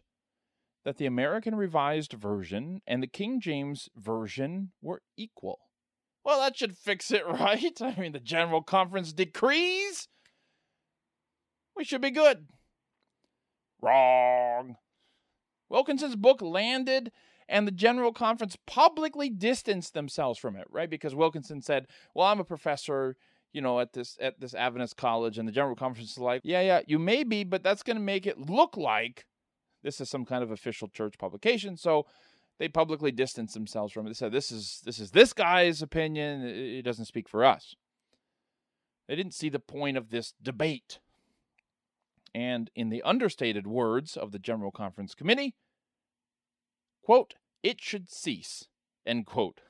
that 0.84 0.98
the 0.98 1.08
American 1.08 1.56
Revised 1.56 2.14
Version 2.14 2.82
and 2.86 3.02
the 3.02 3.08
King 3.08 3.42
James 3.42 3.90
Version 3.96 4.72
were 4.82 5.02
equal. 5.18 5.60
Well, 6.24 6.40
that 6.40 6.58
should 6.58 6.78
fix 6.78 7.12
it, 7.12 7.26
right? 7.28 7.82
I 7.82 7.96
mean, 8.00 8.12
the 8.12 8.20
General 8.20 8.62
Conference 8.62 9.12
decrees. 9.12 10.08
We 11.76 11.84
should 11.84 12.02
be 12.02 12.12
good. 12.12 12.48
Wrong. 13.82 14.78
Wilkinson's 15.70 16.16
book 16.16 16.42
landed 16.42 17.12
and 17.48 17.68
the 17.68 17.72
General 17.72 18.12
Conference 18.12 18.58
publicly 18.66 19.30
distanced 19.30 19.94
themselves 19.94 20.40
from 20.40 20.56
it, 20.56 20.68
right? 20.70 20.90
Because 20.90 21.16
Wilkinson 21.16 21.62
said, 21.62 21.88
"Well, 22.14 22.28
I'm 22.28 22.40
a 22.40 22.46
professor." 22.46 23.18
You 23.54 23.62
know, 23.62 23.80
at 23.80 23.94
this 23.94 24.18
at 24.20 24.40
this 24.42 24.54
Adventist 24.54 24.98
college, 24.98 25.38
and 25.38 25.48
the 25.48 25.52
General 25.54 25.76
Conference 25.76 26.12
is 26.12 26.18
like, 26.18 26.42
yeah, 26.44 26.60
yeah, 26.60 26.82
you 26.88 27.00
may 27.00 27.24
be, 27.24 27.46
but 27.46 27.64
that's 27.64 27.84
going 27.84 27.96
to 27.96 28.04
make 28.04 28.28
it 28.28 28.38
look 28.38 28.76
like 28.76 29.26
this 29.82 30.02
is 30.02 30.10
some 30.10 30.26
kind 30.26 30.44
of 30.44 30.52
official 30.52 30.90
church 30.90 31.18
publication. 31.18 31.78
So 31.78 32.06
they 32.58 32.68
publicly 32.68 33.12
distanced 33.12 33.54
themselves 33.54 33.94
from 33.94 34.06
it. 34.06 34.10
They 34.10 34.14
said, 34.16 34.32
"This 34.32 34.52
is 34.52 34.82
this 34.84 35.00
is 35.00 35.12
this 35.12 35.32
guy's 35.32 35.82
opinion. 35.82 36.44
It 36.46 36.82
doesn't 36.82 37.06
speak 37.06 37.30
for 37.30 37.46
us." 37.46 37.76
They 39.08 39.16
didn't 39.16 39.36
see 39.36 39.50
the 39.50 39.60
point 39.60 39.98
of 39.98 40.10
this 40.10 40.34
debate. 40.42 41.00
And 42.34 42.70
in 42.76 42.90
the 42.90 43.04
understated 43.04 43.68
words 43.68 44.18
of 44.18 44.32
the 44.32 44.40
General 44.40 44.72
Conference 44.72 45.16
Committee, 45.16 45.56
quote, 47.06 47.36
it 47.64 47.82
should 47.82 48.10
cease, 48.10 48.68
end 49.06 49.26
quote. 49.26 49.62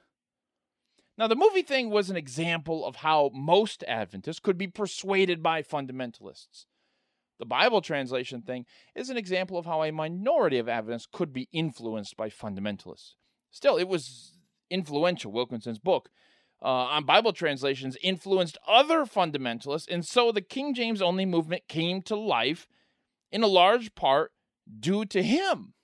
Now, 1.18 1.28
the 1.28 1.36
movie 1.36 1.62
thing 1.62 1.90
was 1.90 2.10
an 2.10 2.18
example 2.18 2.86
of 2.86 2.98
how 2.98 3.32
most 3.34 3.84
Adventists 3.88 4.40
could 4.40 4.58
be 4.58 4.68
persuaded 4.68 5.42
by 5.42 5.62
fundamentalists. 5.62 6.66
The 7.40 7.46
Bible 7.46 7.82
translation 7.82 8.42
thing 8.42 8.66
is 8.96 9.10
an 9.10 9.18
example 9.18 9.58
of 9.58 9.66
how 9.66 9.84
a 9.84 9.92
minority 9.92 10.58
of 10.58 10.68
Adventists 10.68 11.08
could 11.12 11.32
be 11.32 11.48
influenced 11.52 12.18
by 12.18 12.30
fundamentalists. 12.30 13.14
Still, 13.52 13.78
it 13.78 13.88
was 13.88 14.38
influential, 14.70 15.32
Wilkinson's 15.32 15.80
book 15.80 16.10
uh, 16.66 16.68
on 16.68 17.04
Bible 17.04 17.32
translations 17.32 17.96
influenced 18.02 18.58
other 18.68 19.06
fundamentalists, 19.06 19.88
and 19.88 20.04
so 20.04 20.32
the 20.32 20.42
King 20.42 20.74
James 20.74 21.00
only 21.00 21.26
movement 21.26 21.68
came 21.68 22.02
to 22.04 22.16
life 22.16 22.68
in 23.32 23.44
a 23.44 23.48
large 23.48 23.94
part 23.94 24.32
due 24.80 25.06
to 25.06 25.22
him. 25.22 25.75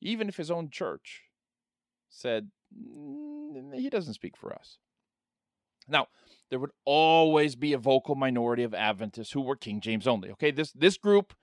Even 0.00 0.28
if 0.28 0.36
his 0.36 0.50
own 0.50 0.70
church 0.70 1.22
said, 2.08 2.50
he 3.74 3.90
doesn't 3.90 4.14
speak 4.14 4.36
for 4.36 4.52
us. 4.52 4.78
Now, 5.88 6.08
there 6.50 6.58
would 6.58 6.70
always 6.84 7.56
be 7.56 7.72
a 7.72 7.78
vocal 7.78 8.14
minority 8.14 8.62
of 8.62 8.74
Adventists 8.74 9.32
who 9.32 9.40
were 9.40 9.56
King 9.56 9.80
James 9.80 10.06
only. 10.06 10.30
Okay, 10.32 10.50
this 10.50 10.72
this 10.72 10.96
group 10.96 11.34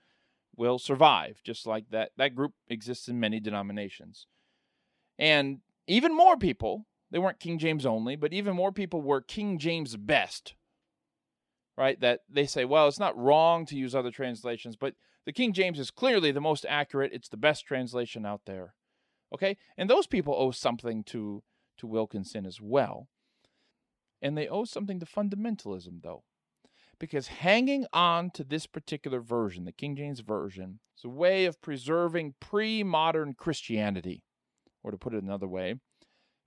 will 0.56 0.78
survive, 0.78 1.40
just 1.44 1.66
like 1.66 1.90
that 1.90 2.10
that 2.16 2.34
group 2.34 2.52
exists 2.68 3.08
in 3.08 3.20
many 3.20 3.40
denominations. 3.40 4.26
And 5.18 5.60
even 5.86 6.14
more 6.16 6.36
people, 6.36 6.86
they 7.10 7.18
weren't 7.18 7.40
King 7.40 7.58
James 7.58 7.86
only, 7.86 8.16
but 8.16 8.32
even 8.32 8.54
more 8.54 8.72
people 8.72 9.02
were 9.02 9.20
King 9.20 9.58
James 9.58 9.96
best. 9.96 10.54
Right? 11.76 12.00
That 12.00 12.20
they 12.28 12.46
say, 12.46 12.64
well, 12.64 12.88
it's 12.88 12.98
not 12.98 13.16
wrong 13.16 13.64
to 13.66 13.76
use 13.76 13.94
other 13.94 14.10
translations, 14.10 14.76
but 14.76 14.94
the 15.28 15.32
King 15.34 15.52
James 15.52 15.78
is 15.78 15.90
clearly 15.90 16.32
the 16.32 16.40
most 16.40 16.64
accurate. 16.66 17.12
It's 17.12 17.28
the 17.28 17.36
best 17.36 17.66
translation 17.66 18.24
out 18.24 18.46
there. 18.46 18.72
Okay? 19.30 19.58
And 19.76 19.90
those 19.90 20.06
people 20.06 20.34
owe 20.34 20.52
something 20.52 21.04
to 21.04 21.42
to 21.76 21.86
Wilkinson 21.86 22.46
as 22.46 22.62
well. 22.62 23.08
And 24.22 24.38
they 24.38 24.48
owe 24.48 24.64
something 24.64 24.98
to 25.00 25.04
fundamentalism, 25.04 26.00
though. 26.02 26.24
Because 26.98 27.26
hanging 27.26 27.84
on 27.92 28.30
to 28.30 28.42
this 28.42 28.66
particular 28.66 29.20
version, 29.20 29.66
the 29.66 29.70
King 29.72 29.96
James 29.96 30.20
Version, 30.20 30.80
is 30.96 31.04
a 31.04 31.10
way 31.10 31.44
of 31.44 31.60
preserving 31.60 32.32
pre 32.40 32.82
modern 32.82 33.34
Christianity. 33.34 34.22
Or 34.82 34.92
to 34.92 34.96
put 34.96 35.12
it 35.12 35.22
another 35.22 35.46
way, 35.46 35.74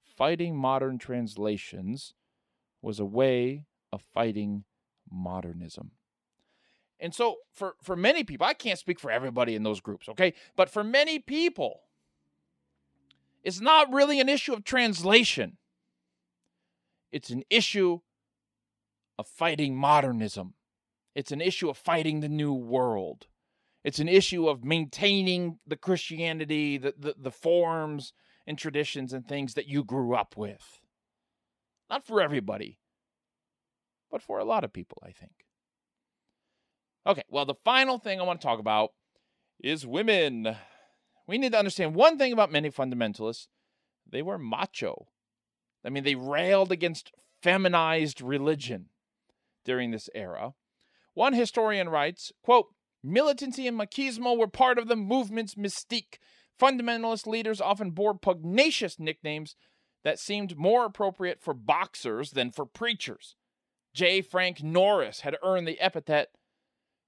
fighting 0.03 0.57
modern 0.57 0.97
translations 0.97 2.15
was 2.81 2.99
a 2.99 3.05
way 3.05 3.65
of 3.93 4.01
fighting 4.01 4.63
modernism. 5.07 5.91
And 7.01 7.15
so 7.15 7.37
for, 7.51 7.73
for 7.81 7.95
many 7.95 8.23
people, 8.23 8.45
I 8.45 8.53
can't 8.53 8.77
speak 8.77 8.99
for 8.99 9.09
everybody 9.09 9.55
in 9.55 9.63
those 9.63 9.81
groups, 9.81 10.07
okay? 10.07 10.35
But 10.55 10.69
for 10.69 10.83
many 10.83 11.17
people, 11.17 11.81
it's 13.43 13.59
not 13.59 13.91
really 13.91 14.19
an 14.19 14.29
issue 14.29 14.53
of 14.53 14.63
translation. 14.63 15.57
It's 17.11 17.31
an 17.31 17.43
issue 17.49 18.01
of 19.17 19.27
fighting 19.27 19.75
modernism. 19.75 20.53
It's 21.15 21.31
an 21.31 21.41
issue 21.41 21.69
of 21.69 21.77
fighting 21.77 22.19
the 22.19 22.29
new 22.29 22.53
world. 22.53 23.25
It's 23.83 23.99
an 23.99 24.07
issue 24.07 24.47
of 24.47 24.63
maintaining 24.63 25.57
the 25.65 25.75
Christianity, 25.75 26.77
the, 26.77 26.93
the, 26.97 27.15
the 27.17 27.31
forms 27.31 28.13
and 28.45 28.59
traditions 28.59 29.11
and 29.11 29.27
things 29.27 29.55
that 29.55 29.67
you 29.67 29.83
grew 29.83 30.13
up 30.13 30.37
with. 30.37 30.79
Not 31.89 32.05
for 32.05 32.21
everybody, 32.21 32.77
but 34.11 34.21
for 34.21 34.37
a 34.37 34.45
lot 34.45 34.63
of 34.63 34.71
people, 34.71 35.01
I 35.03 35.11
think. 35.11 35.31
Okay, 37.05 37.23
well, 37.29 37.45
the 37.45 37.55
final 37.65 37.97
thing 37.97 38.19
I 38.19 38.23
want 38.23 38.41
to 38.41 38.47
talk 38.47 38.59
about 38.59 38.91
is 39.59 39.87
women. 39.87 40.55
We 41.27 41.37
need 41.37 41.53
to 41.53 41.57
understand 41.59 41.95
one 41.95 42.17
thing 42.17 42.31
about 42.31 42.51
many 42.51 42.69
fundamentalists 42.69 43.47
they 44.09 44.21
were 44.21 44.37
macho. 44.37 45.07
I 45.85 45.89
mean, 45.89 46.03
they 46.03 46.15
railed 46.15 46.71
against 46.71 47.11
feminized 47.41 48.21
religion 48.21 48.87
during 49.65 49.91
this 49.91 50.09
era. 50.13 50.53
One 51.13 51.33
historian 51.33 51.89
writes, 51.89 52.31
quote, 52.43 52.67
militancy 53.03 53.67
and 53.67 53.79
machismo 53.79 54.37
were 54.37 54.47
part 54.47 54.77
of 54.77 54.87
the 54.87 54.95
movement's 54.95 55.55
mystique. 55.55 56.19
Fundamentalist 56.59 57.25
leaders 57.25 57.59
often 57.59 57.91
bore 57.91 58.13
pugnacious 58.13 58.99
nicknames 58.99 59.55
that 60.03 60.19
seemed 60.19 60.57
more 60.57 60.85
appropriate 60.85 61.41
for 61.41 61.53
boxers 61.53 62.31
than 62.31 62.51
for 62.51 62.65
preachers. 62.65 63.35
J. 63.93 64.21
Frank 64.21 64.61
Norris 64.61 65.21
had 65.21 65.37
earned 65.43 65.67
the 65.67 65.79
epithet 65.79 66.29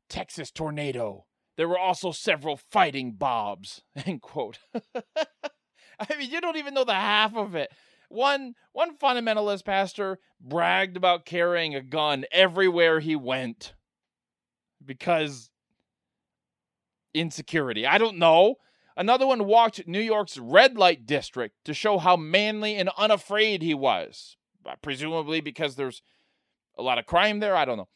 Texas 0.10 0.52
Tornado. 0.52 1.26
There 1.56 1.68
were 1.68 1.78
also 1.78 2.12
several 2.12 2.58
fighting 2.58 3.14
Bobs. 3.14 3.82
End 4.06 4.22
quote. 4.22 4.60
I 4.76 6.18
mean, 6.18 6.32
you 6.32 6.42
don't 6.42 6.58
even 6.58 6.74
know 6.74 6.84
the 6.84 6.94
half 6.94 7.36
of 7.36 7.56
it. 7.56 7.72
One 8.10 8.54
one 8.74 8.98
fundamentalist 8.98 9.66
pastor 9.66 10.20
bragged 10.40 10.98
about 10.98 11.26
carrying 11.26 11.74
a 11.76 11.82
gun 11.82 12.26
everywhere 12.32 13.00
he 13.00 13.16
went 13.16 13.74
because 14.84 15.50
insecurity. 17.14 17.88
I 17.88 17.98
don't 17.98 18.18
know. 18.18 18.56
Another 18.96 19.26
one 19.26 19.46
walked 19.46 19.88
New 19.88 20.00
York's 20.00 20.38
red 20.38 20.78
light 20.78 21.06
district 21.06 21.56
to 21.66 21.74
show 21.74 21.98
how 21.98 22.16
manly 22.16 22.76
and 22.76 22.90
unafraid 22.98 23.64
he 23.64 23.74
was, 23.74 24.38
presumably 24.82 25.42
because 25.42 25.76
there's 25.76 26.04
a 26.78 26.84
lot 26.84 27.00
of 27.00 27.08
crime 27.08 27.40
there. 27.40 27.56
I 27.56 27.66
don't 27.66 27.78
know. 27.78 27.88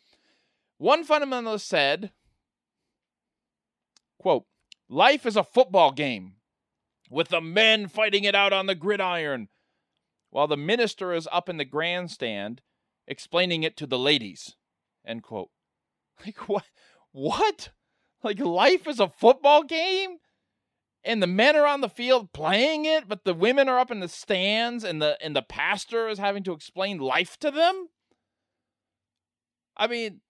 One 0.78 1.06
fundamentalist 1.06 1.62
said, 1.62 2.12
quote, 4.20 4.46
Life 4.90 5.26
is 5.26 5.36
a 5.36 5.44
football 5.44 5.92
game 5.92 6.36
with 7.10 7.30
the 7.30 7.42
men 7.42 7.88
fighting 7.88 8.24
it 8.24 8.36
out 8.36 8.54
on 8.54 8.68
the 8.68 8.76
gridiron 8.76 9.50
while 10.30 10.48
the 10.48 10.58
minister 10.58 11.14
is 11.14 11.28
up 11.32 11.50
in 11.50 11.58
the 11.58 11.66
grandstand 11.66 12.62
explaining 13.08 13.64
it 13.64 13.78
to 13.78 13.88
the 13.88 13.98
ladies. 13.98 14.56
End 15.06 15.24
quote. 15.24 15.50
Like 16.26 16.50
what 16.50 16.66
what? 17.12 17.70
Like 18.24 18.40
life 18.40 18.88
is 18.88 19.00
a 19.00 19.08
football 19.08 19.64
game? 19.64 20.18
And 21.04 21.22
the 21.22 21.28
men 21.28 21.56
are 21.56 21.68
on 21.68 21.82
the 21.82 21.90
field 21.90 22.34
playing 22.34 22.86
it, 22.86 23.08
but 23.08 23.24
the 23.24 23.34
women 23.34 23.70
are 23.70 23.80
up 23.80 23.92
in 23.92 24.00
the 24.00 24.08
stands 24.08 24.84
and 24.84 25.02
the 25.02 25.18
and 25.22 25.36
the 25.36 25.44
pastor 25.44 26.08
is 26.08 26.18
having 26.18 26.44
to 26.44 26.54
explain 26.54 26.98
life 26.98 27.38
to 27.40 27.52
them? 27.52 27.90
I 29.76 29.88
mean, 29.88 30.22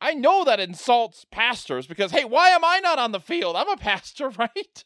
I 0.00 0.14
know 0.14 0.44
that 0.44 0.60
insults 0.60 1.24
pastors 1.30 1.86
because 1.86 2.10
hey, 2.10 2.24
why 2.24 2.50
am 2.50 2.64
I 2.64 2.80
not 2.80 2.98
on 2.98 3.12
the 3.12 3.20
field? 3.20 3.56
I'm 3.56 3.68
a 3.68 3.76
pastor, 3.76 4.28
right? 4.38 4.84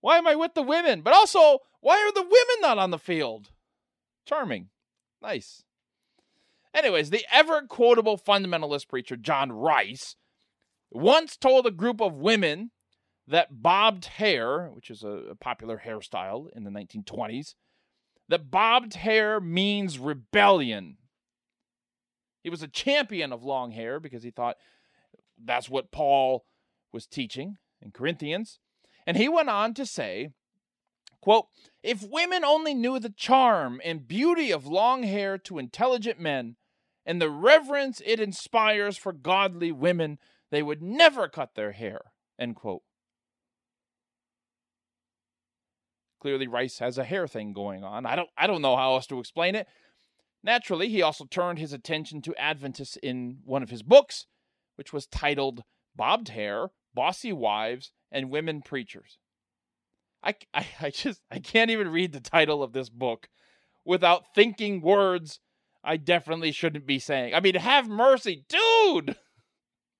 Why 0.00 0.18
am 0.18 0.26
I 0.26 0.34
with 0.34 0.54
the 0.54 0.62
women? 0.62 1.02
But 1.02 1.14
also, 1.14 1.58
why 1.80 1.96
are 1.96 2.12
the 2.12 2.22
women 2.22 2.60
not 2.60 2.78
on 2.78 2.90
the 2.90 2.98
field? 2.98 3.50
Charming. 4.26 4.68
Nice. 5.20 5.62
Anyways, 6.74 7.10
the 7.10 7.24
ever 7.30 7.62
quotable 7.62 8.18
fundamentalist 8.18 8.88
preacher 8.88 9.16
John 9.16 9.52
Rice 9.52 10.16
once 10.90 11.36
told 11.36 11.66
a 11.66 11.70
group 11.70 12.00
of 12.00 12.14
women 12.14 12.70
that 13.26 13.62
bobbed 13.62 14.06
hair, 14.06 14.68
which 14.68 14.90
is 14.90 15.02
a, 15.02 15.36
popular 15.40 15.82
hairstyle 15.84 16.46
in 16.54 16.64
the 16.64 16.70
1920s, 16.70 17.54
that 18.28 18.50
bobbed 18.50 18.94
hair 18.94 19.40
means 19.40 19.98
rebellion. 19.98 20.96
He 22.42 22.50
was 22.50 22.62
a 22.62 22.68
champion 22.68 23.32
of 23.32 23.44
long 23.44 23.70
hair 23.70 24.00
because 24.00 24.22
he 24.22 24.30
thought 24.30 24.56
that's 25.42 25.70
what 25.70 25.92
Paul 25.92 26.44
was 26.92 27.06
teaching 27.06 27.56
in 27.80 27.90
Corinthians. 27.92 28.58
And 29.06 29.16
he 29.16 29.28
went 29.28 29.48
on 29.48 29.74
to 29.74 29.86
say 29.86 30.30
Quote, 31.22 31.46
if 31.84 32.02
women 32.02 32.44
only 32.44 32.74
knew 32.74 32.98
the 32.98 33.08
charm 33.08 33.80
and 33.84 34.08
beauty 34.08 34.50
of 34.50 34.66
long 34.66 35.04
hair 35.04 35.38
to 35.38 35.58
intelligent 35.58 36.18
men 36.18 36.56
and 37.06 37.22
the 37.22 37.30
reverence 37.30 38.02
it 38.04 38.18
inspires 38.18 38.96
for 38.96 39.12
godly 39.12 39.70
women, 39.70 40.18
they 40.50 40.64
would 40.64 40.82
never 40.82 41.28
cut 41.28 41.54
their 41.54 41.70
hair. 41.72 42.00
End 42.40 42.56
quote. 42.56 42.82
Clearly, 46.20 46.48
Rice 46.48 46.80
has 46.80 46.98
a 46.98 47.04
hair 47.04 47.28
thing 47.28 47.52
going 47.52 47.84
on. 47.84 48.04
I 48.04 48.16
don't, 48.16 48.28
I 48.36 48.48
don't 48.48 48.62
know 48.62 48.76
how 48.76 48.94
else 48.94 49.06
to 49.06 49.20
explain 49.20 49.54
it. 49.54 49.68
Naturally, 50.42 50.88
he 50.88 51.02
also 51.02 51.24
turned 51.24 51.58
his 51.58 51.72
attention 51.72 52.20
to 52.22 52.34
Adventists 52.36 52.96
in 52.96 53.38
one 53.44 53.62
of 53.62 53.70
his 53.70 53.82
books, 53.82 54.26
which 54.76 54.92
was 54.92 55.06
titled 55.06 55.62
Bobbed 55.94 56.30
Hair, 56.30 56.70
Bossy 56.94 57.32
Wives, 57.32 57.92
and 58.10 58.30
Women 58.30 58.62
Preachers. 58.62 59.18
I, 60.22 60.34
I, 60.52 60.66
I 60.80 60.90
just 60.90 61.20
I 61.30 61.38
can't 61.38 61.70
even 61.70 61.88
read 61.88 62.12
the 62.12 62.20
title 62.20 62.62
of 62.62 62.72
this 62.72 62.88
book 62.88 63.28
without 63.84 64.34
thinking 64.34 64.80
words 64.80 65.40
I 65.84 65.96
definitely 65.96 66.52
shouldn't 66.52 66.86
be 66.86 66.98
saying. 66.98 67.34
I 67.34 67.40
mean, 67.40 67.56
have 67.56 67.88
mercy, 67.88 68.44
dude. 68.48 69.16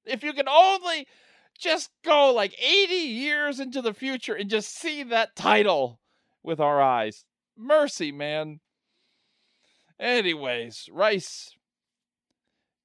If 0.05 0.22
you 0.22 0.33
can 0.33 0.48
only 0.48 1.07
just 1.59 1.90
go 2.05 2.33
like 2.33 2.55
80 2.61 2.94
years 2.94 3.61
into 3.61 3.83
the 3.83 3.94
future 3.94 4.35
and 4.35 4.50
just 4.50 4.76
see 4.76 5.02
that 5.05 5.37
title 5.37 6.00
with 6.42 6.61
our 6.61 6.81
eyes. 6.81 7.24
Mercy, 7.57 8.11
man. 8.11 8.61
Anyways, 10.03 10.88
Rice 10.93 11.55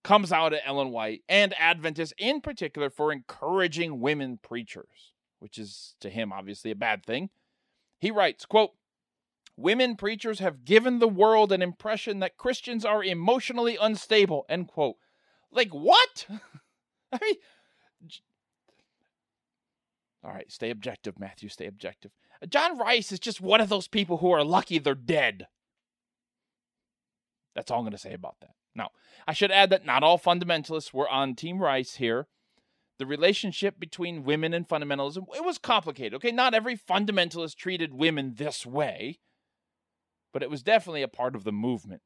comes 0.04 0.32
out 0.32 0.54
at 0.54 0.62
Ellen 0.66 0.92
White 0.92 1.24
and 1.28 1.54
Adventists 1.60 2.14
in 2.18 2.40
particular 2.40 2.90
for 2.90 3.12
encouraging 3.12 4.00
women 4.00 4.40
preachers 4.42 5.14
which 5.40 5.58
is 5.58 5.96
to 6.00 6.10
him 6.10 6.34
obviously 6.34 6.72
a 6.72 6.76
bad 6.76 7.06
thing. 7.06 7.30
He 8.00 8.12
writes, 8.12 8.46
quote, 8.46 8.72
Women 9.56 9.96
preachers 9.96 10.40
have 10.40 10.66
given 10.66 11.00
the 11.00 11.08
world 11.08 11.52
an 11.52 11.64
impression 11.64 12.20
that 12.20 12.38
Christians 12.38 12.86
are 12.86 13.04
emotionally 13.04 13.76
unstable. 13.80 14.46
End 14.48 14.68
quote. 14.68 14.98
Like 15.52 15.72
what? 15.72 16.28
I 17.12 17.20
mean, 17.22 17.36
all 20.24 20.32
right, 20.32 20.52
stay 20.52 20.70
objective, 20.70 21.20
Matthew. 21.20 21.50
Stay 21.50 21.66
objective. 21.66 22.12
John 22.50 22.78
Rice 22.78 23.12
is 23.12 23.20
just 23.20 23.42
one 23.42 23.62
of 23.62 23.70
those 23.70 23.88
people 23.88 24.18
who 24.18 24.30
are 24.30 24.44
lucky 24.44 24.78
they're 24.78 24.94
dead. 24.94 25.48
That's 27.58 27.72
all 27.72 27.80
I'm 27.80 27.86
going 27.86 27.92
to 27.92 27.98
say 27.98 28.14
about 28.14 28.36
that. 28.42 28.52
Now, 28.76 28.92
I 29.28 29.34
should 29.34 29.52
add 29.52 29.72
that 29.72 29.84
not 29.84 30.04
all 30.04 30.20
fundamentalists 30.20 30.94
were 30.94 31.10
on 31.10 31.34
Team 31.34 31.58
Rice 31.58 31.96
here. 31.96 32.28
The 33.00 33.08
relationship 33.08 33.80
between 33.80 34.24
women 34.24 34.54
and 34.54 34.68
fundamentalism, 34.68 35.24
it 35.36 35.44
was 35.44 35.58
complicated. 35.58 36.14
Okay, 36.14 36.32
not 36.32 36.54
every 36.54 36.78
fundamentalist 36.78 37.56
treated 37.56 37.96
women 37.96 38.36
this 38.38 38.64
way, 38.64 39.18
but 40.32 40.44
it 40.44 40.52
was 40.52 40.62
definitely 40.62 41.02
a 41.02 41.08
part 41.08 41.36
of 41.36 41.46
the 41.46 41.52
movement. 41.52 42.04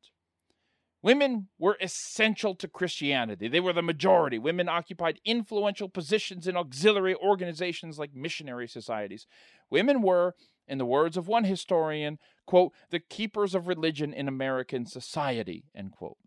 Women 1.04 1.50
were 1.60 1.78
essential 1.82 2.56
to 2.56 2.68
Christianity. 2.70 3.50
They 3.50 3.60
were 3.60 3.74
the 3.74 3.82
majority. 3.82 4.40
Women 4.40 4.70
occupied 4.70 5.20
influential 5.26 5.90
positions 5.90 6.48
in 6.48 6.56
auxiliary 6.56 7.16
organizations 7.16 8.00
like 8.00 8.16
missionary 8.16 8.70
societies. 8.70 9.28
Women 9.70 10.02
were, 10.02 10.36
in 10.72 10.78
the 10.78 10.86
words 10.86 11.18
of 11.18 11.28
one 11.28 11.44
historian, 11.44 12.18
quote, 12.48 12.72
the 12.92 13.00
keepers 13.00 13.54
of 13.54 13.68
religion 13.68 14.14
in 14.14 14.30
American 14.30 14.86
society, 14.86 15.66
end 15.76 15.92
quote. 15.92 16.18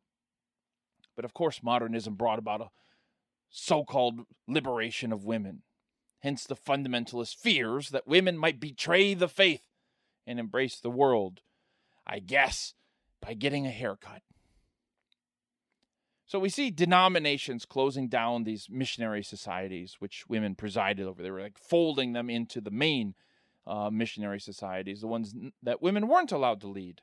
But 1.16 1.24
of 1.24 1.33
course, 1.33 1.62
modernism 1.62 2.14
brought 2.14 2.38
about 2.38 2.61
a 2.61 2.68
so 3.48 3.85
called 3.85 4.26
liberation 4.46 5.14
of 5.14 5.24
women. 5.24 5.62
Hence 6.20 6.44
the 6.44 6.57
fundamentalist 6.57 7.37
fears 7.37 7.88
that 7.88 8.07
women 8.07 8.37
might 8.37 8.61
betray 8.61 9.14
the 9.14 9.28
faith 9.28 9.62
and 10.26 10.38
embrace 10.38 10.78
the 10.78 10.90
world, 10.90 11.40
I 12.07 12.18
guess, 12.18 12.74
by 13.22 13.33
getting 13.33 13.66
a 13.66 13.70
haircut. 13.70 14.20
So 16.26 16.38
we 16.38 16.50
see 16.50 16.70
denominations 16.70 17.64
closing 17.64 18.09
down 18.09 18.44
these 18.44 18.68
missionary 18.70 19.22
societies, 19.22 19.96
which 20.00 20.28
women 20.28 20.54
presided 20.54 21.07
over. 21.07 21.22
They 21.22 21.30
were 21.30 21.40
like 21.40 21.57
folding 21.57 22.12
them 22.12 22.28
into 22.28 22.61
the 22.61 22.70
main 22.70 23.14
uh, 23.66 23.90
missionary 23.90 24.40
societies, 24.40 25.00
the 25.00 25.07
ones 25.07 25.35
that 25.62 25.83
women 25.83 26.09
weren't 26.09 26.33
allowed 26.33 26.61
to 26.61 26.68
lead. 26.68 27.00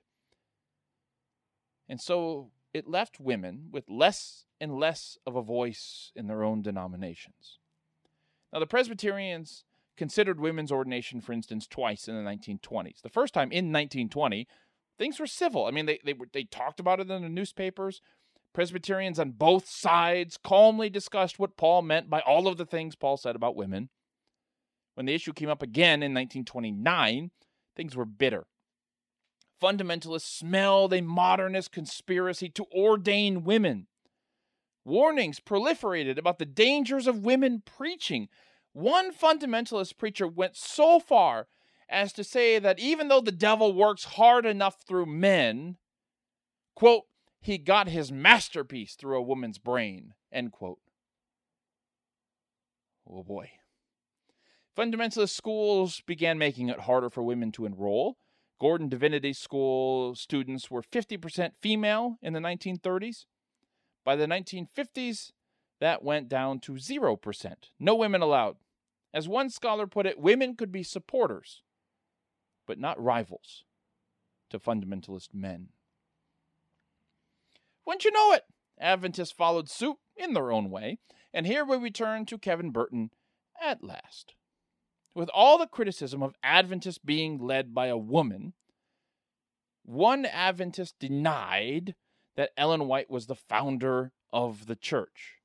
And 1.89 1.99
so 1.99 2.51
it 2.73 2.87
left 2.87 3.19
women 3.19 3.67
with 3.71 3.89
less 3.89 4.45
and 4.59 4.77
less 4.77 5.17
of 5.25 5.35
a 5.35 5.41
voice 5.41 6.11
in 6.15 6.27
their 6.27 6.43
own 6.43 6.61
denominations. 6.61 7.57
Now, 8.53 8.59
the 8.59 8.67
Presbyterians 8.67 9.63
considered 9.97 10.39
women's 10.39 10.71
ordination, 10.71 11.21
for 11.21 11.33
instance, 11.33 11.67
twice 11.67 12.07
in 12.07 12.15
the 12.15 12.29
1920s. 12.29 13.01
The 13.01 13.09
first 13.09 13.33
time 13.33 13.51
in 13.51 13.65
1920, 13.71 14.47
things 14.97 15.19
were 15.19 15.27
civil. 15.27 15.65
I 15.65 15.71
mean, 15.71 15.85
they, 15.85 15.99
they, 16.05 16.13
were, 16.13 16.27
they 16.31 16.43
talked 16.43 16.79
about 16.79 16.99
it 16.99 17.09
in 17.09 17.21
the 17.21 17.29
newspapers. 17.29 18.01
Presbyterians 18.53 19.19
on 19.19 19.31
both 19.31 19.67
sides 19.67 20.37
calmly 20.43 20.89
discussed 20.89 21.39
what 21.39 21.57
Paul 21.57 21.81
meant 21.81 22.09
by 22.09 22.19
all 22.21 22.47
of 22.47 22.57
the 22.57 22.65
things 22.65 22.95
Paul 22.95 23.17
said 23.17 23.35
about 23.35 23.55
women. 23.55 23.89
When 25.01 25.07
the 25.07 25.15
issue 25.15 25.33
came 25.33 25.49
up 25.49 25.63
again 25.63 26.03
in 26.03 26.13
1929, 26.13 27.31
things 27.75 27.95
were 27.95 28.05
bitter. 28.05 28.45
Fundamentalists 29.59 30.29
smelled 30.29 30.93
a 30.93 31.01
modernist 31.01 31.71
conspiracy 31.71 32.49
to 32.49 32.67
ordain 32.71 33.43
women. 33.43 33.87
Warnings 34.85 35.39
proliferated 35.39 36.19
about 36.19 36.37
the 36.37 36.45
dangers 36.45 37.07
of 37.07 37.25
women 37.25 37.63
preaching. 37.65 38.29
One 38.73 39.11
fundamentalist 39.11 39.97
preacher 39.97 40.27
went 40.27 40.55
so 40.55 40.99
far 40.99 41.47
as 41.89 42.13
to 42.13 42.23
say 42.23 42.59
that 42.59 42.77
even 42.77 43.07
though 43.07 43.21
the 43.21 43.31
devil 43.31 43.73
works 43.73 44.03
hard 44.03 44.45
enough 44.45 44.83
through 44.87 45.07
men, 45.07 45.77
quote, 46.75 47.05
he 47.39 47.57
got 47.57 47.87
his 47.87 48.11
masterpiece 48.11 48.93
through 48.93 49.17
a 49.17 49.23
woman's 49.23 49.57
brain, 49.57 50.13
end 50.31 50.51
quote. 50.51 50.77
Oh 53.09 53.23
boy. 53.23 53.49
Fundamentalist 54.77 55.35
schools 55.35 56.01
began 56.05 56.37
making 56.37 56.69
it 56.69 56.81
harder 56.81 57.09
for 57.09 57.23
women 57.23 57.51
to 57.53 57.65
enroll. 57.65 58.17
Gordon 58.59 58.89
Divinity 58.89 59.33
School 59.33 60.15
students 60.15 60.71
were 60.71 60.83
50% 60.83 61.51
female 61.59 62.17
in 62.21 62.33
the 62.33 62.39
1930s. 62.39 63.25
By 64.05 64.15
the 64.15 64.27
1950s, 64.27 65.31
that 65.79 66.03
went 66.03 66.29
down 66.29 66.59
to 66.61 66.73
0%. 66.73 67.53
No 67.79 67.95
women 67.95 68.21
allowed. 68.21 68.57
As 69.13 69.27
one 69.27 69.49
scholar 69.49 69.87
put 69.87 70.05
it, 70.05 70.19
women 70.19 70.55
could 70.55 70.71
be 70.71 70.83
supporters, 70.83 71.63
but 72.65 72.79
not 72.79 73.01
rivals 73.01 73.65
to 74.51 74.59
fundamentalist 74.59 75.33
men. 75.33 75.69
Wouldn't 77.85 78.05
you 78.05 78.11
know 78.11 78.31
it? 78.31 78.43
Adventists 78.79 79.31
followed 79.31 79.69
suit 79.69 79.97
in 80.15 80.33
their 80.33 80.51
own 80.51 80.69
way, 80.69 80.99
and 81.33 81.45
here 81.45 81.65
we 81.65 81.77
return 81.77 82.25
to 82.27 82.37
Kevin 82.37 82.71
Burton 82.71 83.09
at 83.61 83.83
last. 83.83 84.35
With 85.13 85.29
all 85.33 85.57
the 85.57 85.67
criticism 85.67 86.23
of 86.23 86.35
Adventists 86.43 86.97
being 86.97 87.37
led 87.37 87.73
by 87.73 87.87
a 87.87 87.97
woman, 87.97 88.53
one 89.83 90.25
Adventist 90.25 90.95
denied 90.99 91.95
that 92.35 92.51
Ellen 92.55 92.87
White 92.87 93.09
was 93.09 93.27
the 93.27 93.35
founder 93.35 94.13
of 94.31 94.67
the 94.67 94.75
church. 94.75 95.35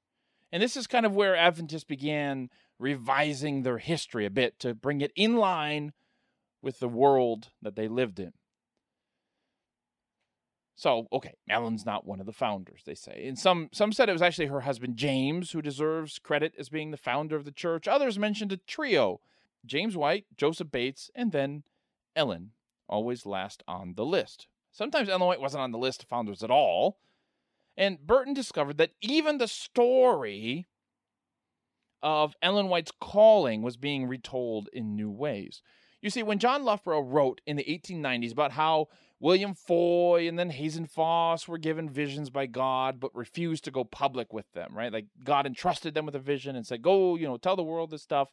And 0.52 0.62
this 0.62 0.76
is 0.76 0.86
kind 0.86 1.04
of 1.04 1.16
where 1.16 1.34
Adventists 1.34 1.84
began 1.84 2.48
revising 2.78 3.62
their 3.62 3.78
history 3.78 4.24
a 4.24 4.30
bit 4.30 4.58
to 4.60 4.74
bring 4.74 5.00
it 5.00 5.12
in 5.16 5.36
line 5.36 5.92
with 6.62 6.78
the 6.78 6.88
world 6.88 7.50
that 7.62 7.74
they 7.74 7.88
lived 7.88 8.20
in. 8.20 8.32
So, 10.76 11.06
okay, 11.10 11.34
Ellen's 11.48 11.86
not 11.86 12.06
one 12.06 12.20
of 12.20 12.26
the 12.26 12.32
founders, 12.32 12.82
they 12.84 12.94
say. 12.94 13.24
And 13.26 13.38
some 13.38 13.70
some 13.72 13.92
said 13.92 14.10
it 14.10 14.12
was 14.12 14.20
actually 14.20 14.46
her 14.46 14.60
husband 14.60 14.98
James 14.98 15.52
who 15.52 15.62
deserves 15.62 16.18
credit 16.18 16.52
as 16.58 16.68
being 16.68 16.90
the 16.90 16.98
founder 16.98 17.34
of 17.34 17.46
the 17.46 17.50
church. 17.50 17.88
Others 17.88 18.18
mentioned 18.18 18.52
a 18.52 18.58
trio 18.58 19.20
James 19.66 19.96
White, 19.96 20.26
Joseph 20.36 20.70
Bates, 20.70 21.10
and 21.14 21.32
then 21.32 21.64
Ellen, 22.14 22.52
always 22.88 23.26
last 23.26 23.62
on 23.66 23.94
the 23.94 24.04
list. 24.04 24.46
Sometimes 24.72 25.08
Ellen 25.08 25.26
White 25.26 25.40
wasn't 25.40 25.62
on 25.62 25.72
the 25.72 25.78
list 25.78 26.02
of 26.02 26.08
founders 26.08 26.42
at 26.42 26.50
all. 26.50 26.98
And 27.76 27.98
Burton 27.98 28.34
discovered 28.34 28.78
that 28.78 28.92
even 29.00 29.38
the 29.38 29.48
story 29.48 30.66
of 32.02 32.34
Ellen 32.40 32.68
White's 32.68 32.92
calling 33.00 33.62
was 33.62 33.76
being 33.76 34.06
retold 34.06 34.68
in 34.72 34.96
new 34.96 35.10
ways. 35.10 35.62
You 36.00 36.10
see, 36.10 36.22
when 36.22 36.38
John 36.38 36.64
Loughborough 36.64 37.00
wrote 37.00 37.40
in 37.46 37.56
the 37.56 37.64
1890s 37.64 38.32
about 38.32 38.52
how 38.52 38.88
William 39.18 39.54
Foy 39.54 40.28
and 40.28 40.38
then 40.38 40.50
Hazen 40.50 40.86
Foss 40.86 41.48
were 41.48 41.58
given 41.58 41.88
visions 41.88 42.30
by 42.30 42.46
God 42.46 43.00
but 43.00 43.14
refused 43.14 43.64
to 43.64 43.70
go 43.70 43.82
public 43.82 44.32
with 44.32 44.50
them, 44.52 44.76
right? 44.76 44.92
Like 44.92 45.06
God 45.24 45.46
entrusted 45.46 45.94
them 45.94 46.06
with 46.06 46.14
a 46.14 46.20
vision 46.20 46.54
and 46.54 46.66
said, 46.66 46.82
Go, 46.82 47.16
you 47.16 47.26
know, 47.26 47.38
tell 47.38 47.56
the 47.56 47.62
world 47.62 47.90
this 47.90 48.02
stuff. 48.02 48.28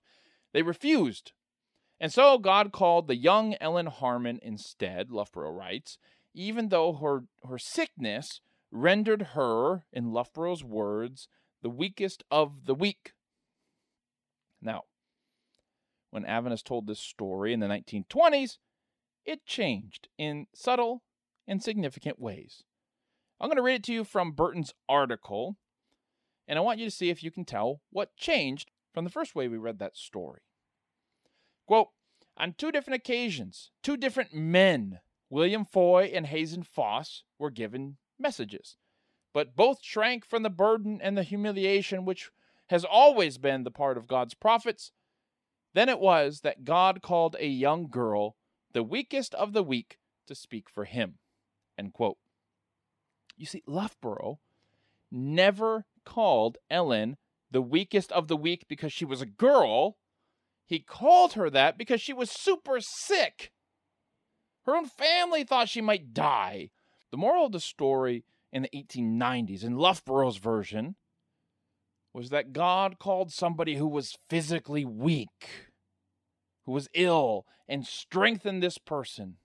They 0.53 0.61
refused. 0.61 1.33
And 1.99 2.11
so 2.11 2.37
God 2.37 2.71
called 2.71 3.07
the 3.07 3.15
young 3.15 3.55
Ellen 3.59 3.87
Harmon 3.87 4.39
instead, 4.41 5.11
Loughborough 5.11 5.51
writes, 5.51 5.97
even 6.33 6.69
though 6.69 6.93
her, 6.93 7.23
her 7.47 7.57
sickness 7.57 8.41
rendered 8.71 9.21
her, 9.33 9.85
in 9.93 10.11
Loughborough's 10.11 10.63
words, 10.63 11.27
the 11.61 11.69
weakest 11.69 12.23
of 12.31 12.65
the 12.65 12.75
weak. 12.75 13.13
Now, 14.61 14.83
when 16.09 16.25
Adventists 16.25 16.63
told 16.63 16.87
this 16.87 16.99
story 16.99 17.53
in 17.53 17.59
the 17.59 17.67
1920s, 17.67 18.57
it 19.25 19.45
changed 19.45 20.09
in 20.17 20.47
subtle 20.53 21.03
and 21.47 21.63
significant 21.63 22.19
ways. 22.19 22.63
I'm 23.39 23.47
going 23.47 23.57
to 23.57 23.63
read 23.63 23.75
it 23.75 23.83
to 23.85 23.93
you 23.93 24.03
from 24.03 24.31
Burton's 24.31 24.73
article, 24.87 25.57
and 26.47 26.57
I 26.57 26.61
want 26.61 26.79
you 26.79 26.85
to 26.85 26.91
see 26.91 27.09
if 27.09 27.23
you 27.23 27.31
can 27.31 27.45
tell 27.45 27.81
what 27.91 28.15
changed 28.15 28.71
from 28.93 29.05
the 29.05 29.11
first 29.11 29.35
way 29.35 29.47
we 29.47 29.57
read 29.57 29.79
that 29.79 29.97
story. 29.97 30.41
Quote, 31.65 31.89
on 32.37 32.53
two 32.53 32.71
different 32.71 32.95
occasions, 32.95 33.71
two 33.81 33.97
different 33.97 34.33
men, 34.33 34.99
William 35.29 35.65
Foy 35.65 36.11
and 36.13 36.27
Hazen 36.27 36.63
Foss, 36.63 37.23
were 37.37 37.51
given 37.51 37.97
messages, 38.19 38.77
but 39.33 39.55
both 39.55 39.83
shrank 39.83 40.25
from 40.25 40.43
the 40.43 40.49
burden 40.49 40.99
and 41.01 41.17
the 41.17 41.23
humiliation 41.23 42.05
which 42.05 42.29
has 42.69 42.83
always 42.83 43.37
been 43.37 43.63
the 43.63 43.71
part 43.71 43.97
of 43.97 44.07
God's 44.07 44.33
prophets. 44.33 44.91
Then 45.73 45.89
it 45.89 45.99
was 45.99 46.41
that 46.41 46.65
God 46.65 47.01
called 47.01 47.35
a 47.39 47.47
young 47.47 47.87
girl, 47.87 48.35
the 48.73 48.83
weakest 48.83 49.33
of 49.35 49.53
the 49.53 49.63
weak, 49.63 49.97
to 50.27 50.35
speak 50.35 50.69
for 50.69 50.85
him. 50.85 51.15
End 51.77 51.93
quote. 51.93 52.17
You 53.37 53.45
see, 53.45 53.63
Loughborough 53.65 54.39
never 55.11 55.85
called 56.05 56.57
Ellen 56.69 57.17
the 57.51 57.61
weakest 57.61 58.11
of 58.11 58.27
the 58.27 58.37
weak 58.37 58.65
because 58.67 58.91
she 58.91 59.05
was 59.05 59.21
a 59.21 59.27
girl. 59.27 59.97
He 60.65 60.79
called 60.79 61.33
her 61.33 61.49
that 61.49 61.77
because 61.77 62.01
she 62.01 62.13
was 62.13 62.31
super 62.31 62.79
sick. 62.79 63.51
Her 64.65 64.75
own 64.75 64.85
family 64.85 65.43
thought 65.43 65.69
she 65.69 65.81
might 65.81 66.13
die. 66.13 66.69
The 67.11 67.17
moral 67.17 67.47
of 67.47 67.51
the 67.51 67.59
story 67.59 68.23
in 68.51 68.63
the 68.63 68.69
1890s, 68.69 69.63
in 69.63 69.77
Loughborough's 69.77 70.37
version, 70.37 70.95
was 72.13 72.29
that 72.29 72.53
God 72.53 72.99
called 72.99 73.31
somebody 73.31 73.75
who 73.75 73.87
was 73.87 74.17
physically 74.29 74.85
weak, 74.85 75.67
who 76.65 76.71
was 76.71 76.87
ill, 76.93 77.45
and 77.67 77.85
strengthened 77.85 78.61
this 78.61 78.77
person. 78.77 79.37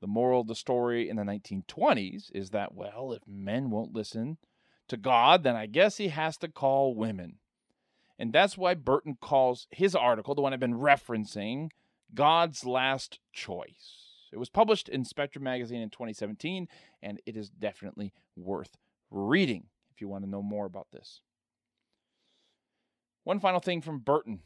The 0.00 0.06
moral 0.06 0.40
of 0.40 0.46
the 0.48 0.54
story 0.54 1.08
in 1.08 1.16
the 1.16 1.22
1920s 1.22 2.30
is 2.32 2.50
that, 2.50 2.74
well, 2.74 3.12
if 3.12 3.22
men 3.26 3.70
won't 3.70 3.94
listen 3.94 4.38
to 4.88 4.96
God, 4.96 5.42
then 5.42 5.54
I 5.54 5.66
guess 5.66 5.96
he 5.96 6.08
has 6.08 6.36
to 6.38 6.48
call 6.48 6.94
women. 6.94 7.38
And 8.22 8.32
that's 8.32 8.56
why 8.56 8.74
Burton 8.74 9.18
calls 9.20 9.66
his 9.72 9.96
article, 9.96 10.36
the 10.36 10.42
one 10.42 10.52
I've 10.52 10.60
been 10.60 10.78
referencing, 10.78 11.70
God's 12.14 12.64
Last 12.64 13.18
Choice. 13.32 14.12
It 14.32 14.38
was 14.38 14.48
published 14.48 14.88
in 14.88 15.04
Spectrum 15.04 15.42
magazine 15.42 15.80
in 15.80 15.90
2017, 15.90 16.68
and 17.02 17.20
it 17.26 17.36
is 17.36 17.50
definitely 17.50 18.12
worth 18.36 18.76
reading 19.10 19.64
if 19.92 20.00
you 20.00 20.06
want 20.06 20.22
to 20.22 20.30
know 20.30 20.40
more 20.40 20.66
about 20.66 20.86
this. 20.92 21.20
One 23.24 23.40
final 23.40 23.58
thing 23.58 23.82
from 23.82 23.98
Burton. 23.98 24.38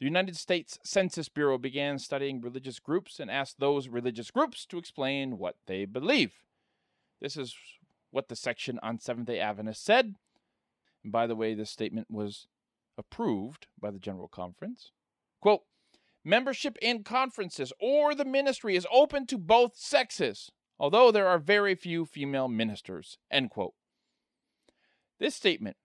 The 0.00 0.06
United 0.06 0.36
States 0.36 0.80
Census 0.82 1.28
Bureau 1.28 1.58
began 1.58 2.00
studying 2.00 2.40
religious 2.40 2.80
groups 2.80 3.20
and 3.20 3.30
asked 3.30 3.60
those 3.60 3.86
religious 3.86 4.32
groups 4.32 4.66
to 4.66 4.78
explain 4.78 5.38
what 5.38 5.54
they 5.68 5.84
believe. 5.84 6.32
This 7.20 7.36
is 7.36 7.54
what 8.10 8.28
the 8.28 8.34
section 8.34 8.80
on 8.82 8.98
Seventh 8.98 9.28
day 9.28 9.38
Adventists 9.38 9.84
said. 9.84 10.16
And 11.02 11.12
by 11.12 11.26
the 11.26 11.36
way, 11.36 11.54
this 11.54 11.70
statement 11.70 12.08
was 12.10 12.46
approved 12.96 13.66
by 13.80 13.90
the 13.90 13.98
General 13.98 14.28
Conference. 14.28 14.90
Quote 15.40 15.62
Membership 16.24 16.76
in 16.82 17.04
conferences 17.04 17.72
or 17.80 18.14
the 18.14 18.24
ministry 18.24 18.76
is 18.76 18.86
open 18.92 19.26
to 19.26 19.38
both 19.38 19.76
sexes, 19.76 20.50
although 20.78 21.10
there 21.10 21.28
are 21.28 21.38
very 21.38 21.74
few 21.74 22.04
female 22.04 22.48
ministers. 22.48 23.18
End 23.30 23.50
quote. 23.50 23.74
This 25.18 25.34
statement 25.34 25.76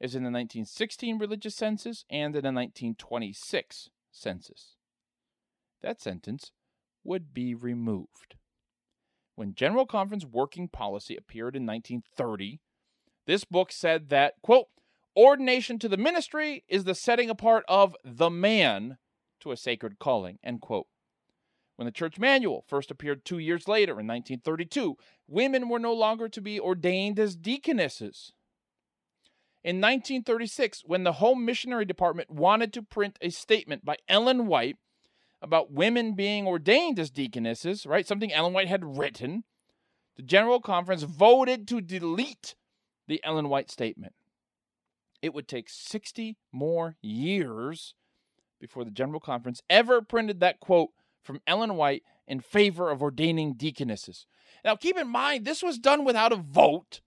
is 0.00 0.14
in 0.14 0.22
the 0.22 0.30
1916 0.30 1.18
religious 1.18 1.54
census 1.54 2.04
and 2.10 2.34
in 2.34 2.42
the 2.42 2.52
1926 2.52 3.90
census. 4.10 4.76
That 5.82 6.00
sentence 6.00 6.50
would 7.04 7.32
be 7.32 7.54
removed. 7.54 8.36
When 9.36 9.54
General 9.54 9.86
Conference 9.86 10.24
working 10.24 10.68
policy 10.68 11.16
appeared 11.16 11.56
in 11.56 11.66
1930, 11.66 12.60
this 13.26 13.44
book 13.44 13.72
said 13.72 14.08
that, 14.10 14.34
quote, 14.42 14.66
ordination 15.16 15.78
to 15.78 15.88
the 15.88 15.96
ministry 15.96 16.64
is 16.68 16.84
the 16.84 16.94
setting 16.94 17.30
apart 17.30 17.64
of 17.68 17.96
the 18.04 18.30
man 18.30 18.98
to 19.40 19.52
a 19.52 19.56
sacred 19.56 19.98
calling, 19.98 20.38
end 20.42 20.60
quote. 20.60 20.86
When 21.76 21.86
the 21.86 21.92
church 21.92 22.18
manual 22.18 22.64
first 22.68 22.90
appeared 22.90 23.24
two 23.24 23.38
years 23.38 23.66
later 23.66 23.92
in 23.92 24.06
1932, 24.06 24.96
women 25.26 25.68
were 25.68 25.78
no 25.78 25.92
longer 25.92 26.28
to 26.28 26.40
be 26.40 26.60
ordained 26.60 27.18
as 27.18 27.34
deaconesses. 27.34 28.32
In 29.64 29.76
1936, 29.80 30.82
when 30.84 31.04
the 31.04 31.14
Home 31.14 31.44
Missionary 31.44 31.84
Department 31.84 32.30
wanted 32.30 32.72
to 32.74 32.82
print 32.82 33.18
a 33.20 33.30
statement 33.30 33.84
by 33.84 33.96
Ellen 34.08 34.46
White 34.46 34.76
about 35.40 35.72
women 35.72 36.14
being 36.14 36.46
ordained 36.46 36.98
as 36.98 37.10
deaconesses, 37.10 37.86
right? 37.86 38.06
Something 38.06 38.32
Ellen 38.32 38.52
White 38.52 38.68
had 38.68 38.98
written. 38.98 39.44
The 40.16 40.22
General 40.22 40.60
Conference 40.60 41.02
voted 41.02 41.66
to 41.68 41.80
delete 41.80 42.54
the 43.06 43.20
Ellen 43.24 43.48
White 43.48 43.70
statement. 43.70 44.14
It 45.22 45.34
would 45.34 45.48
take 45.48 45.68
60 45.70 46.36
more 46.52 46.96
years 47.00 47.94
before 48.60 48.84
the 48.84 48.90
General 48.90 49.20
Conference 49.20 49.62
ever 49.70 50.02
printed 50.02 50.40
that 50.40 50.60
quote 50.60 50.90
from 51.22 51.40
Ellen 51.46 51.76
White 51.76 52.02
in 52.26 52.40
favor 52.40 52.90
of 52.90 53.02
ordaining 53.02 53.54
deaconesses. 53.54 54.26
Now, 54.64 54.76
keep 54.76 54.98
in 54.98 55.08
mind, 55.08 55.44
this 55.44 55.62
was 55.62 55.78
done 55.78 56.04
without 56.04 56.32
a 56.32 56.36
vote, 56.36 57.00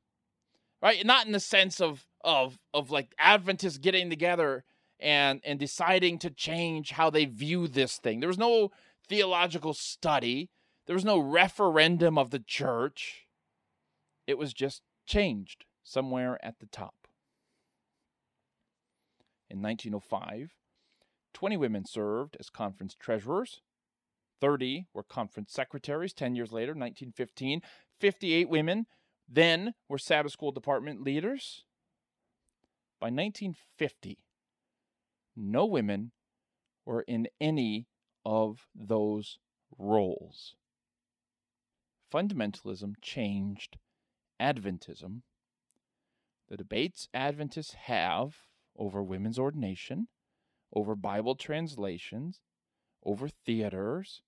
right? 0.82 1.06
Not 1.06 1.26
in 1.26 1.32
the 1.32 1.40
sense 1.40 1.80
of 1.80 2.06
of 2.24 2.58
of 2.74 2.90
like 2.90 3.14
Adventists 3.20 3.78
getting 3.78 4.10
together 4.10 4.66
and 5.00 5.40
and 5.46 5.60
deciding 5.60 6.18
to 6.20 6.32
change 6.32 6.92
how 6.92 7.10
they 7.10 7.26
view 7.26 7.68
this 7.68 7.98
thing. 7.98 8.20
There 8.20 8.28
was 8.28 8.38
no 8.38 8.72
theological 9.08 9.74
study. 9.74 10.50
There 10.88 10.96
was 10.96 11.06
no 11.06 11.20
referendum 11.20 12.18
of 12.18 12.32
the 12.32 12.40
church. 12.40 13.28
It 14.26 14.38
was 14.38 14.54
just 14.54 14.82
changed 15.06 15.66
somewhere 15.88 16.38
at 16.44 16.60
the 16.60 16.66
top. 16.66 17.08
In 19.50 19.62
1905, 19.62 20.54
20 21.34 21.58
women 21.58 21.84
served 21.86 22.36
as 22.40 22.50
conference 22.50 22.96
treasurers. 23.00 23.62
30 24.42 24.88
were 24.94 25.04
conference 25.04 25.54
secretaries 25.54 26.14
10 26.14 26.36
years 26.36 26.52
later, 26.52 26.72
1915. 26.72 27.62
58 28.00 28.50
women 28.50 28.86
then 29.28 29.74
were 29.88 29.98
Sabbath 29.98 30.34
school 30.34 30.52
department 30.52 31.02
leaders. 31.02 31.64
By 33.00 33.08
1950, 33.08 34.18
no 35.36 35.66
women 35.66 36.12
were 36.86 37.02
in 37.02 37.28
any 37.40 37.88
of 38.26 38.68
those 38.76 39.40
roles. 39.78 40.56
Fundamentalism 42.14 42.94
changed 43.02 43.78
Adventism. 44.42 45.22
The 46.50 46.58
debates 46.58 47.08
Adventists 47.14 47.74
have 47.74 48.36
over 48.78 49.04
women's 49.04 49.40
ordination, 49.40 50.08
over 50.74 50.96
Bible 50.96 51.36
translations, 51.36 52.40
over 53.04 53.28
theaters, 53.28 54.22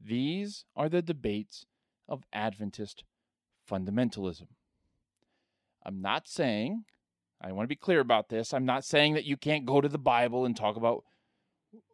these 0.00 0.64
are 0.74 0.88
the 0.88 1.02
debates 1.02 1.66
of 2.08 2.24
Adventist 2.32 3.04
fundamentalism. 3.70 4.48
I'm 5.84 6.00
not 6.00 6.28
saying 6.28 6.84
I 7.40 7.52
want 7.52 7.64
to 7.64 7.68
be 7.68 7.76
clear 7.76 8.00
about 8.00 8.28
this. 8.28 8.52
I'm 8.52 8.64
not 8.64 8.84
saying 8.84 9.14
that 9.14 9.24
you 9.24 9.36
can't 9.36 9.66
go 9.66 9.80
to 9.80 9.88
the 9.88 9.98
Bible 9.98 10.44
and 10.44 10.56
talk 10.56 10.76
about 10.76 11.04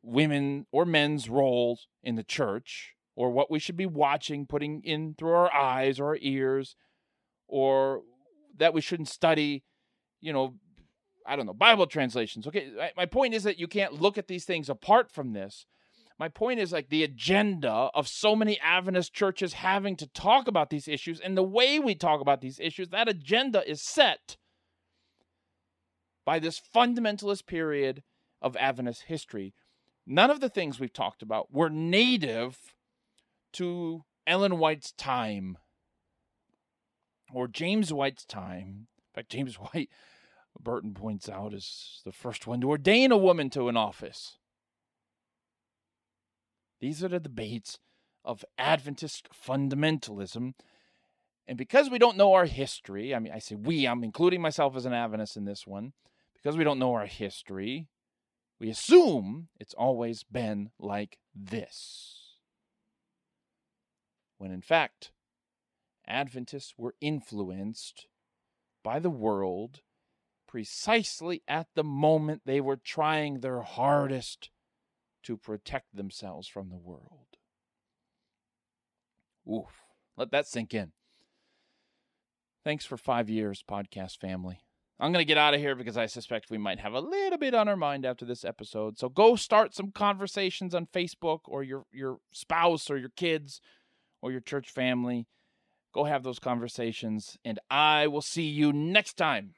women 0.02 0.66
or 0.70 0.84
men's 0.84 1.28
roles 1.28 1.88
in 2.02 2.14
the 2.14 2.24
church 2.24 2.94
or 3.14 3.30
what 3.30 3.50
we 3.50 3.58
should 3.58 3.76
be 3.76 3.86
watching, 3.86 4.46
putting 4.46 4.82
in 4.82 5.14
through 5.18 5.32
our 5.32 5.52
eyes 5.52 6.00
or 6.00 6.06
our 6.06 6.18
ears, 6.20 6.76
or 7.46 8.02
that 8.62 8.72
we 8.72 8.80
shouldn't 8.80 9.08
study, 9.08 9.64
you 10.20 10.32
know, 10.32 10.54
I 11.26 11.34
don't 11.34 11.46
know, 11.46 11.52
Bible 11.52 11.88
translations. 11.88 12.46
Okay, 12.46 12.70
my 12.96 13.06
point 13.06 13.34
is 13.34 13.42
that 13.42 13.58
you 13.58 13.66
can't 13.66 14.00
look 14.00 14.18
at 14.18 14.28
these 14.28 14.44
things 14.44 14.68
apart 14.68 15.10
from 15.10 15.32
this. 15.32 15.66
My 16.16 16.28
point 16.28 16.60
is 16.60 16.70
like 16.70 16.88
the 16.88 17.02
agenda 17.02 17.90
of 17.92 18.06
so 18.06 18.36
many 18.36 18.60
Adventist 18.60 19.12
churches 19.12 19.54
having 19.54 19.96
to 19.96 20.06
talk 20.06 20.46
about 20.46 20.70
these 20.70 20.86
issues 20.86 21.18
and 21.18 21.36
the 21.36 21.42
way 21.42 21.80
we 21.80 21.96
talk 21.96 22.20
about 22.20 22.40
these 22.40 22.60
issues, 22.60 22.90
that 22.90 23.08
agenda 23.08 23.68
is 23.68 23.82
set 23.82 24.36
by 26.24 26.38
this 26.38 26.62
fundamentalist 26.72 27.46
period 27.46 28.04
of 28.40 28.56
Adventist 28.56 29.04
history. 29.08 29.54
None 30.06 30.30
of 30.30 30.38
the 30.38 30.48
things 30.48 30.78
we've 30.78 30.92
talked 30.92 31.22
about 31.22 31.52
were 31.52 31.70
native 31.70 32.58
to 33.54 34.04
Ellen 34.24 34.58
White's 34.58 34.92
time 34.92 35.58
or 37.32 37.48
James 37.48 37.92
White's 37.92 38.24
time. 38.24 38.86
In 38.98 39.14
fact, 39.14 39.30
James 39.30 39.54
White, 39.72 39.90
Burton 40.60 40.94
points 40.94 41.28
out, 41.28 41.54
is 41.54 42.00
the 42.04 42.12
first 42.12 42.46
one 42.46 42.60
to 42.60 42.70
ordain 42.70 43.12
a 43.12 43.16
woman 43.16 43.50
to 43.50 43.68
an 43.68 43.76
office. 43.76 44.38
These 46.80 47.04
are 47.04 47.08
the 47.08 47.20
debates 47.20 47.78
of 48.24 48.44
Adventist 48.58 49.28
fundamentalism. 49.32 50.54
And 51.46 51.58
because 51.58 51.90
we 51.90 51.98
don't 51.98 52.16
know 52.16 52.32
our 52.34 52.46
history, 52.46 53.14
I 53.14 53.18
mean, 53.18 53.32
I 53.32 53.38
say 53.38 53.54
we, 53.54 53.86
I'm 53.86 54.04
including 54.04 54.40
myself 54.40 54.76
as 54.76 54.86
an 54.86 54.92
Adventist 54.92 55.36
in 55.36 55.44
this 55.44 55.66
one 55.66 55.92
because 56.34 56.56
we 56.56 56.64
don't 56.64 56.78
know 56.78 56.94
our 56.94 57.06
history, 57.06 57.88
we 58.58 58.68
assume 58.68 59.48
it's 59.58 59.74
always 59.74 60.24
been 60.24 60.70
like 60.78 61.18
this. 61.34 62.38
When 64.38 64.50
in 64.50 64.62
fact, 64.62 65.12
Adventists 66.06 66.74
were 66.76 66.94
influenced 67.00 68.06
by 68.82 68.98
the 68.98 69.10
world 69.10 69.80
precisely 70.48 71.42
at 71.48 71.66
the 71.74 71.84
moment 71.84 72.42
they 72.44 72.60
were 72.60 72.76
trying 72.76 73.40
their 73.40 73.62
hardest 73.62 74.50
to 75.22 75.36
protect 75.36 75.96
themselves 75.96 76.46
from 76.46 76.68
the 76.68 76.76
world. 76.76 77.38
Oof, 79.50 79.84
let 80.16 80.30
that 80.30 80.46
sink 80.46 80.74
in. 80.74 80.92
Thanks 82.64 82.84
for 82.84 82.96
five 82.96 83.30
years, 83.30 83.64
podcast 83.68 84.18
family. 84.20 84.60
I'm 85.00 85.10
going 85.10 85.24
to 85.24 85.28
get 85.28 85.38
out 85.38 85.54
of 85.54 85.60
here 85.60 85.74
because 85.74 85.96
I 85.96 86.06
suspect 86.06 86.50
we 86.50 86.58
might 86.58 86.78
have 86.78 86.92
a 86.92 87.00
little 87.00 87.38
bit 87.38 87.54
on 87.54 87.66
our 87.66 87.76
mind 87.76 88.06
after 88.06 88.24
this 88.24 88.44
episode. 88.44 88.98
So 88.98 89.08
go 89.08 89.34
start 89.34 89.74
some 89.74 89.90
conversations 89.90 90.74
on 90.74 90.86
Facebook 90.86 91.40
or 91.46 91.64
your, 91.64 91.86
your 91.90 92.18
spouse 92.30 92.88
or 92.88 92.96
your 92.98 93.10
kids 93.16 93.60
or 94.20 94.30
your 94.30 94.40
church 94.40 94.70
family. 94.70 95.26
Go 95.92 96.04
have 96.04 96.22
those 96.22 96.38
conversations, 96.38 97.36
and 97.44 97.58
I 97.70 98.06
will 98.06 98.22
see 98.22 98.48
you 98.48 98.72
next 98.72 99.18
time. 99.18 99.54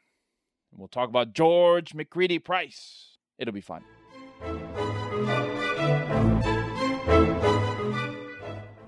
We'll 0.72 0.88
talk 0.88 1.08
about 1.08 1.32
George 1.32 1.94
McCready 1.94 2.40
Price. 2.40 3.16
It'll 3.38 3.54
be 3.54 3.60
fun. 3.60 3.84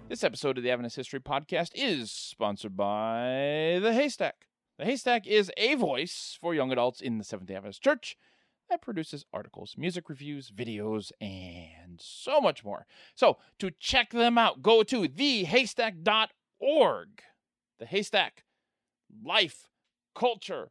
This 0.09 0.25
episode 0.25 0.57
of 0.59 0.65
the 0.65 0.71
Adventist 0.71 0.97
History 0.97 1.21
Podcast 1.21 1.71
is 1.75 2.11
sponsored 2.11 2.77
by 2.77 3.79
The 3.83 3.93
Haystack. 3.93 4.47
The 4.79 4.85
Haystack 4.85 5.27
is 5.27 5.51
a 5.57 5.75
voice 5.75 6.39
for 6.41 6.55
young 6.55 6.73
adults 6.73 7.01
in 7.01 7.19
the 7.19 7.25
Seventh 7.25 7.49
day 7.49 7.55
Adventist 7.55 7.83
Church. 7.83 8.17
that 8.71 8.83
produces 8.83 9.25
articles, 9.33 9.75
music 9.77 10.09
reviews, 10.09 10.51
videos, 10.51 11.13
and 11.21 12.01
so 12.01 12.41
much 12.41 12.65
more. 12.65 12.87
So 13.15 13.37
to 13.61 13.71
check 13.79 14.11
them 14.11 14.39
out, 14.39 14.63
go 14.63 14.83
to 14.85 15.03
thehaystack.org. 15.03 17.09
The 17.79 17.87
Haystack, 17.87 18.45
life, 19.25 19.69
culture, 20.15 20.71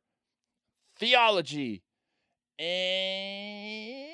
theology, 0.97 1.83
and 2.57 4.07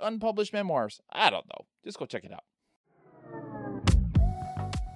unpublished 0.00 0.52
memoirs. 0.52 1.00
I 1.10 1.30
don't 1.30 1.46
know. 1.46 1.66
Just 1.84 1.98
go 1.98 2.06
check 2.06 2.24
it 2.24 2.32
out. 2.32 2.44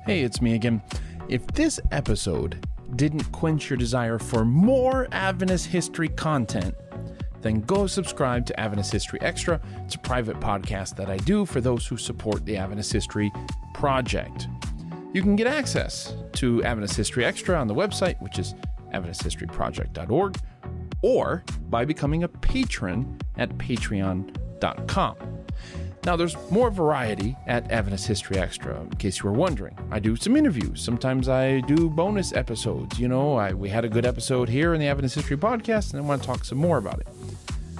Hey, 0.04 0.20
it's 0.20 0.40
me 0.40 0.54
again. 0.54 0.82
If 1.28 1.46
this 1.48 1.80
episode 1.90 2.66
didn't 2.94 3.24
quench 3.32 3.70
your 3.70 3.76
desire 3.76 4.18
for 4.18 4.44
more 4.44 5.08
Adventist 5.10 5.66
history 5.66 6.08
content, 6.08 6.74
then 7.42 7.60
go 7.62 7.86
subscribe 7.86 8.46
to 8.46 8.60
Adventist 8.60 8.92
History 8.92 9.20
Extra. 9.22 9.60
It's 9.84 9.94
a 9.94 9.98
private 9.98 10.38
podcast 10.40 10.96
that 10.96 11.10
I 11.10 11.16
do 11.18 11.46
for 11.46 11.60
those 11.60 11.86
who 11.86 11.96
support 11.96 12.44
the 12.44 12.56
Adventist 12.56 12.92
History 12.92 13.32
Project. 13.74 14.48
You 15.16 15.22
can 15.22 15.34
get 15.34 15.46
access 15.46 16.14
to 16.34 16.62
Adventist 16.62 16.94
History 16.94 17.24
Extra 17.24 17.58
on 17.58 17.68
the 17.68 17.74
website, 17.74 18.20
which 18.20 18.38
is 18.38 18.54
AdventistHistoryProject.org, 18.92 20.36
or 21.00 21.42
by 21.70 21.86
becoming 21.86 22.24
a 22.24 22.28
patron 22.28 23.18
at 23.38 23.48
patreon.com. 23.56 25.16
Now, 26.04 26.16
there's 26.16 26.36
more 26.50 26.70
variety 26.70 27.34
at 27.46 27.72
Adventist 27.72 28.06
History 28.06 28.36
Extra, 28.36 28.78
in 28.78 28.90
case 28.96 29.20
you 29.20 29.30
were 29.30 29.32
wondering. 29.34 29.78
I 29.90 30.00
do 30.00 30.16
some 30.16 30.36
interviews. 30.36 30.82
Sometimes 30.82 31.30
I 31.30 31.60
do 31.60 31.88
bonus 31.88 32.34
episodes. 32.34 32.98
You 32.98 33.08
know, 33.08 33.36
I, 33.36 33.54
we 33.54 33.70
had 33.70 33.86
a 33.86 33.88
good 33.88 34.04
episode 34.04 34.50
here 34.50 34.74
in 34.74 34.80
the 34.80 34.86
Adventist 34.86 35.14
History 35.14 35.38
Podcast, 35.38 35.94
and 35.94 36.02
I 36.02 36.04
want 36.04 36.20
to 36.20 36.28
talk 36.28 36.44
some 36.44 36.58
more 36.58 36.76
about 36.76 37.00
it. 37.00 37.08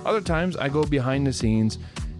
Other 0.07 0.22
times, 0.22 0.57
I 0.57 0.70
go 0.70 0.84
behind 0.84 1.26
the 1.26 1.34
scenes 1.34 1.78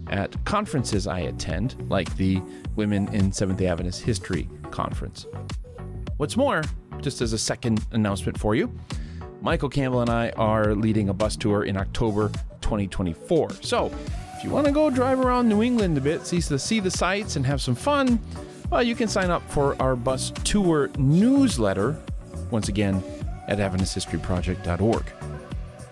at 0.09 0.43
conferences 0.45 1.07
I 1.07 1.19
attend, 1.19 1.75
like 1.89 2.15
the 2.17 2.41
Women 2.75 3.13
in 3.13 3.31
Seventh 3.31 3.59
day 3.59 3.67
Adventist 3.67 4.01
History 4.01 4.49
Conference. 4.71 5.25
What's 6.17 6.37
more, 6.37 6.63
just 7.01 7.21
as 7.21 7.33
a 7.33 7.37
second 7.37 7.85
announcement 7.91 8.39
for 8.39 8.55
you, 8.55 8.73
Michael 9.41 9.69
Campbell 9.69 10.01
and 10.01 10.09
I 10.09 10.29
are 10.31 10.73
leading 10.73 11.09
a 11.09 11.13
bus 11.13 11.35
tour 11.35 11.63
in 11.63 11.77
October 11.77 12.29
2024. 12.61 13.51
So, 13.61 13.91
if 14.35 14.43
you 14.43 14.49
want 14.49 14.67
to 14.67 14.71
go 14.71 14.89
drive 14.89 15.19
around 15.19 15.49
New 15.49 15.63
England 15.63 15.97
a 15.97 16.01
bit, 16.01 16.25
see 16.25 16.39
the, 16.39 16.59
see 16.59 16.79
the 16.79 16.91
sights, 16.91 17.35
and 17.35 17.45
have 17.45 17.61
some 17.61 17.75
fun, 17.75 18.19
well, 18.69 18.83
you 18.83 18.95
can 18.95 19.07
sign 19.07 19.29
up 19.29 19.47
for 19.49 19.81
our 19.81 19.95
bus 19.95 20.31
tour 20.43 20.89
newsletter, 20.97 21.95
once 22.51 22.67
again, 22.67 23.01
at 23.47 23.59
AdventistHistoryProject.org. 23.59 25.05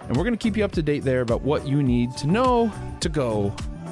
And 0.02 0.16
we're 0.16 0.24
going 0.24 0.34
to 0.34 0.38
keep 0.38 0.58
you 0.58 0.64
up 0.64 0.72
to 0.74 0.84
date 0.84 1.04
there 1.04 1.22
about 1.22 1.42
what 1.42 1.66
you 1.68 1.82
need 1.82 2.16
to 2.18 2.28
know 2.28 2.72
to 3.00 3.10
go 3.10 3.56